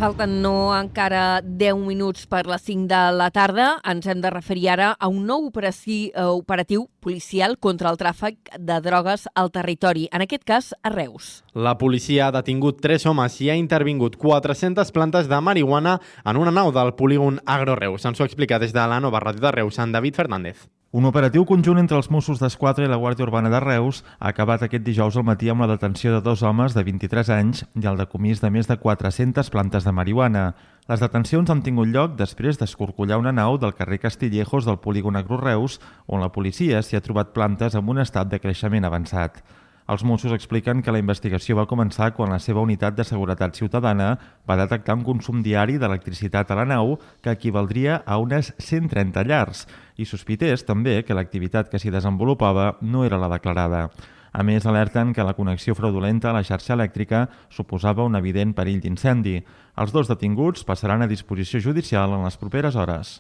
[0.01, 3.67] Falten no encara 10 minuts per les 5 de la tarda.
[3.85, 8.81] Ens hem de referir ara a un nou eh, operatiu policial contra el tràfic de
[8.81, 11.45] drogues al territori, en aquest cas a Reus.
[11.53, 16.51] La policia ha detingut tres homes i ha intervingut 400 plantes de marihuana en una
[16.51, 18.07] nau del polígon Agro Reus.
[18.07, 20.71] Ens ho explica des de la nova ràdio de Reus, en David Fernández.
[20.91, 24.65] Un operatiu conjunt entre els Mossos d'Esquadra i la Guàrdia Urbana de Reus ha acabat
[24.67, 28.01] aquest dijous al matí amb la detenció de dos homes de 23 anys i el
[28.01, 30.43] decomís de més de 400 plantes de marihuana.
[30.91, 35.39] Les detencions han tingut lloc després d'escorcollar una nau del carrer Castillejos del polígon Agro
[35.39, 35.79] Reus,
[36.11, 39.45] on la policia s'hi ha trobat plantes amb un estat de creixement avançat.
[39.91, 44.13] Els Mossos expliquen que la investigació va començar quan la seva unitat de seguretat ciutadana
[44.47, 46.93] va detectar un consum diari d'electricitat a la nau
[47.25, 49.65] que equivaldria a unes 130 llars
[49.99, 53.89] i sospités també que l'activitat que s'hi desenvolupava no era la declarada.
[54.31, 58.79] A més, alerten que la connexió fraudulenta a la xarxa elèctrica suposava un evident perill
[58.85, 59.41] d'incendi.
[59.75, 63.17] Els dos detinguts passaran a disposició judicial en les properes hores.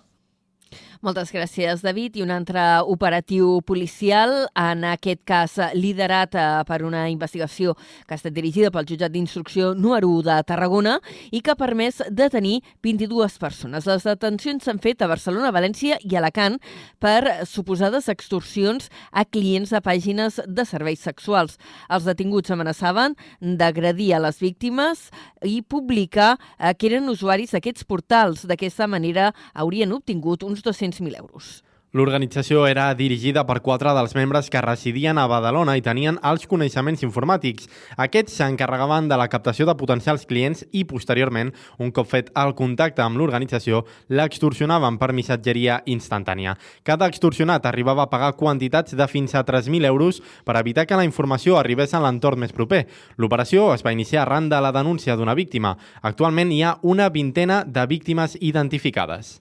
[1.01, 2.19] Moltes gràcies, David.
[2.19, 7.73] I un altre operatiu policial, en aquest cas liderat eh, per una investigació
[8.05, 10.99] que ha estat dirigida pel jutjat d'instrucció número 1 de Tarragona
[11.33, 13.87] i que ha permès detenir 22 persones.
[13.89, 16.59] Les detencions s'han fet a Barcelona, València i Alacant
[17.01, 21.57] per suposades extorsions a clients de pàgines de serveis sexuals.
[21.89, 25.09] Els detinguts amenaçaven d'agredir a les víctimes
[25.49, 28.45] i publicar eh, que eren usuaris d'aquests portals.
[28.45, 31.63] D'aquesta manera haurien obtingut uns 200 200.000 euros.
[31.91, 37.03] L'organització era dirigida per quatre dels membres que residien a Badalona i tenien alts coneixements
[37.03, 37.67] informàtics.
[37.99, 41.51] Aquests s'encarregaven de la captació de potencials clients i, posteriorment,
[41.83, 46.55] un cop fet el contacte amb l'organització, l'extorsionaven per missatgeria instantània.
[46.87, 51.09] Cada extorsionat arribava a pagar quantitats de fins a 3.000 euros per evitar que la
[51.11, 52.85] informació arribés a l'entorn més proper.
[53.19, 55.75] L'operació es va iniciar arran de la denúncia d'una víctima.
[56.03, 59.41] Actualment hi ha una vintena de víctimes identificades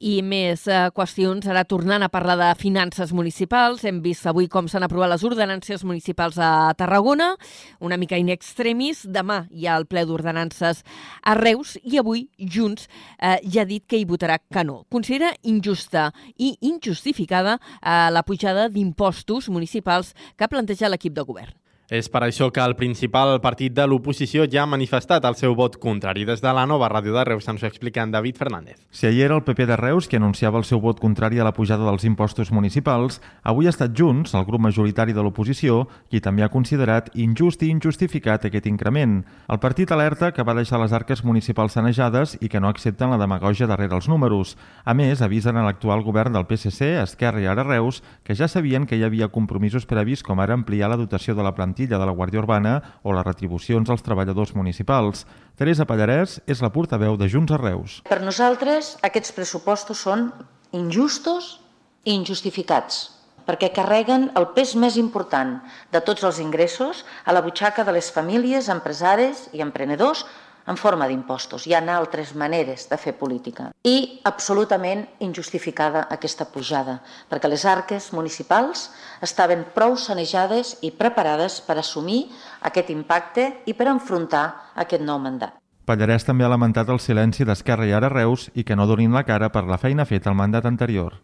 [0.00, 1.46] i més eh, qüestions.
[1.48, 5.84] Ara tornant a parlar de finances municipals, hem vist avui com s'han aprovat les ordenances
[5.84, 7.34] municipals a Tarragona,
[7.80, 9.04] una mica in extremis.
[9.06, 10.82] Demà hi ha el ple d'ordenances
[11.22, 12.88] a Reus i avui Junts
[13.18, 14.84] eh, ja ha dit que hi votarà que no.
[14.90, 21.54] Considera injusta i injustificada eh, la pujada d'impostos municipals que ha plantejat l'equip de govern.
[21.88, 25.78] És per això que el principal partit de l'oposició ja ha manifestat el seu vot
[25.80, 26.26] contrari.
[26.28, 28.82] Des de la nova ràdio de Reus ens ho explica en David Fernández.
[28.90, 31.54] Si ahir era el PP de Reus que anunciava el seu vot contrari a la
[31.56, 36.44] pujada dels impostos municipals, avui ha estat Junts, el grup majoritari de l'oposició, qui també
[36.44, 39.22] ha considerat injust i injustificat aquest increment.
[39.48, 43.16] El partit alerta que va deixar les arques municipals sanejades i que no accepten la
[43.16, 44.58] demagogia darrere els números.
[44.84, 48.84] A més, avisen a l'actual govern del PSC, Esquerra i ara Reus, que ja sabien
[48.84, 52.06] que hi havia compromisos previs com ara ampliar la dotació de la plantilla plantilla de
[52.06, 55.26] la Guàrdia Urbana o les retribucions als treballadors municipals.
[55.56, 58.02] Teresa Pallarès és la portaveu de Junts a Reus.
[58.08, 60.32] Per nosaltres, aquests pressupostos són
[60.72, 61.60] injustos
[62.04, 63.14] i injustificats
[63.48, 65.54] perquè carreguen el pes més important
[65.90, 70.26] de tots els ingressos a la butxaca de les famílies, empresaris i emprenedors
[70.68, 71.66] en forma d'impostos.
[71.66, 73.70] Hi ha altres maneres de fer política.
[73.82, 77.00] I absolutament injustificada aquesta pujada,
[77.30, 78.90] perquè les arques municipals
[79.24, 82.26] estaven prou sanejades i preparades per assumir
[82.60, 84.44] aquest impacte i per enfrontar
[84.76, 85.56] aquest nou mandat.
[85.88, 89.24] Pallarès també ha lamentat el silenci d'Esquerra i Ara Reus i que no donin la
[89.24, 91.16] cara per la feina feta al mandat anterior.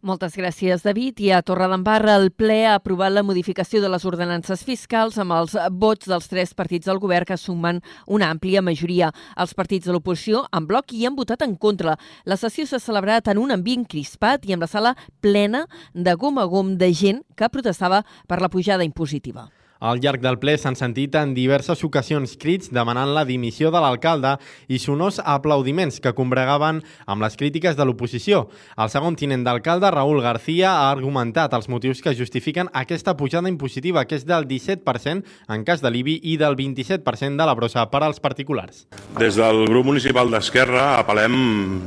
[0.00, 1.18] Moltes gràcies, David.
[1.20, 5.58] I a Torredembarra el ple ha aprovat la modificació de les ordenances fiscals amb els
[5.76, 9.12] vots dels tres partits del govern que sumen una àmplia majoria.
[9.36, 11.98] Els partits de l'oposició en bloc hi han votat en contra.
[12.24, 16.40] La sessió s'ha celebrat en un ambient crispat i amb la sala plena de gom
[16.40, 19.50] a gom de gent que protestava per la pujada impositiva.
[19.80, 24.34] Al llarg del ple s'han sentit en diverses ocasions crits demanant la dimissió de l'alcalde
[24.68, 28.42] i sonors aplaudiments que combregaven amb les crítiques de l'oposició.
[28.76, 34.04] El segon tinent d'alcalde, Raül García, ha argumentat els motius que justifiquen aquesta pujada impositiva,
[34.04, 38.02] que és del 17% en cas de l'IBI i del 27% de la brossa per
[38.04, 38.84] als particulars.
[39.16, 41.40] Des del grup municipal d'Esquerra apel·lem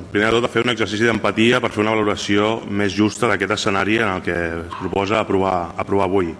[0.09, 3.53] primer de tot a fer un exercici d'empatia per fer una valoració més justa d'aquest
[3.59, 6.33] escenari en el que es proposa aprovar, aprovar avui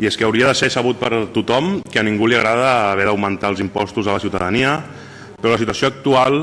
[0.00, 3.06] i és que hauria de ser sabut per tothom que a ningú li agrada haver
[3.06, 4.78] d'augmentar els impostos a la ciutadania,
[5.38, 6.40] però la situació actual,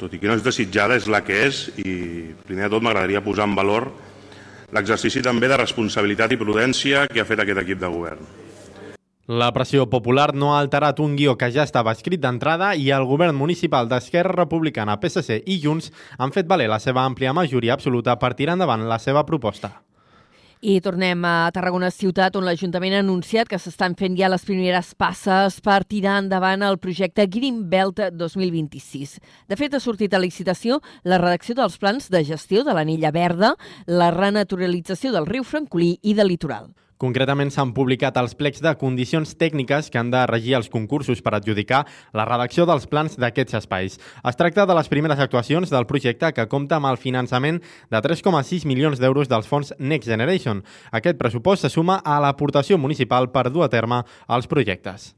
[0.00, 3.22] tot i que no és desitjada, és la que és i primer de tot m'agradaria
[3.24, 3.92] posar en valor
[4.74, 8.26] l'exercici també de responsabilitat i prudència que ha fet aquest equip de govern.
[9.24, 13.06] La pressió popular no ha alterat un guió que ja estava escrit d'entrada i el
[13.08, 18.18] govern municipal d'Esquerra Republicana, PSC i Junts han fet valer la seva àmplia majoria absoluta
[18.20, 19.72] per tirar endavant la seva proposta.
[20.64, 24.94] I tornem a Tarragona ciutat, on l'Ajuntament ha anunciat que s'estan fent ja les primeres
[24.96, 29.18] passes per tirar endavant el projecte Green Belt 2026.
[29.52, 33.52] De fet, ha sortit a licitació la redacció dels plans de gestió de l'anella verda,
[33.84, 36.72] la renaturalització del riu Francolí i del litoral.
[37.02, 41.34] Concretament s'han publicat els plecs de condicions tècniques que han de regir els concursos per
[41.34, 41.82] adjudicar
[42.14, 43.98] la redacció dels plans d'aquests espais.
[43.98, 47.58] Es tracta de les primeres actuacions del projecte que compta amb el finançament
[47.90, 50.62] de 3,6 milions d'euros dels fons Next Generation.
[50.92, 55.14] Aquest pressupost se suma a l'aportació municipal per dur a terme els projectes.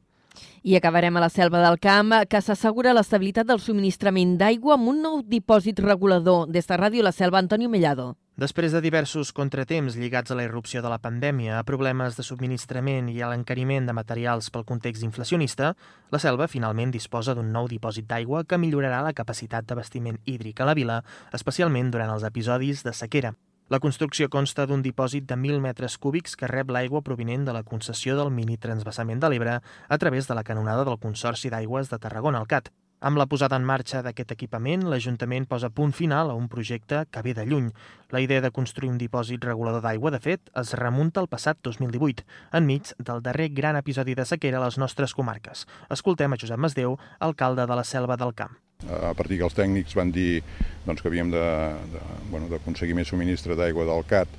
[0.66, 4.98] I acabarem a la selva del camp, que s'assegura l'estabilitat del subministrament d'aigua amb un
[4.98, 6.48] nou dipòsit regulador.
[6.50, 8.16] Des de Ràdio La Selva, Antonio Mellado.
[8.34, 13.06] Després de diversos contratemps lligats a la irrupció de la pandèmia, a problemes de subministrament
[13.14, 15.76] i a l'encariment de materials pel context inflacionista,
[16.10, 20.66] la Selva finalment disposa d'un nou dipòsit d'aigua que millorarà la capacitat d'abastiment hídric a
[20.66, 23.36] la vila, especialment durant els episodis de sequera.
[23.68, 27.64] La construcció consta d'un dipòsit de 1.000 metres cúbics que rep l'aigua provinent de la
[27.66, 31.98] concessió del mini transvasament de l'Ebre a través de la canonada del Consorci d'Aigües de
[31.98, 32.70] Tarragona, el CAT.
[33.00, 37.22] Amb la posada en marxa d'aquest equipament, l'Ajuntament posa punt final a un projecte que
[37.26, 37.72] ve de lluny.
[38.14, 42.22] La idea de construir un dipòsit regulador d'aigua, de fet, es remunta al passat 2018,
[42.60, 45.66] enmig del darrer gran episodi de sequera a les nostres comarques.
[45.90, 48.54] Escoltem a Josep Masdeu, alcalde de la Selva del Camp.
[48.84, 50.42] A partir que els tècnics van dir
[50.86, 54.36] doncs, que havíem d'aconseguir bueno, més subministre d'aigua del CAT,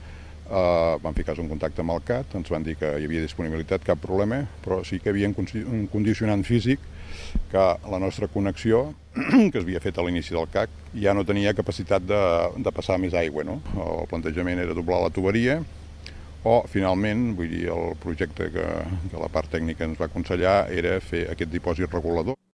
[0.47, 3.83] eh, vam ficar-nos en contacte amb el CAT, ens van dir que hi havia disponibilitat,
[3.83, 6.85] cap problema, però sí que hi havia un condicionant físic
[7.51, 8.93] que la nostra connexió
[9.51, 12.23] que es havia fet a l'inici del CAC, ja no tenia capacitat de,
[12.61, 13.43] de passar més aigua.
[13.43, 13.59] No?
[13.73, 15.59] El plantejament era doblar la tuberia,
[16.47, 18.67] o finalment, vull dir, el projecte que,
[19.11, 22.37] que la part tècnica ens va aconsellar era fer aquest dipòsit regulador.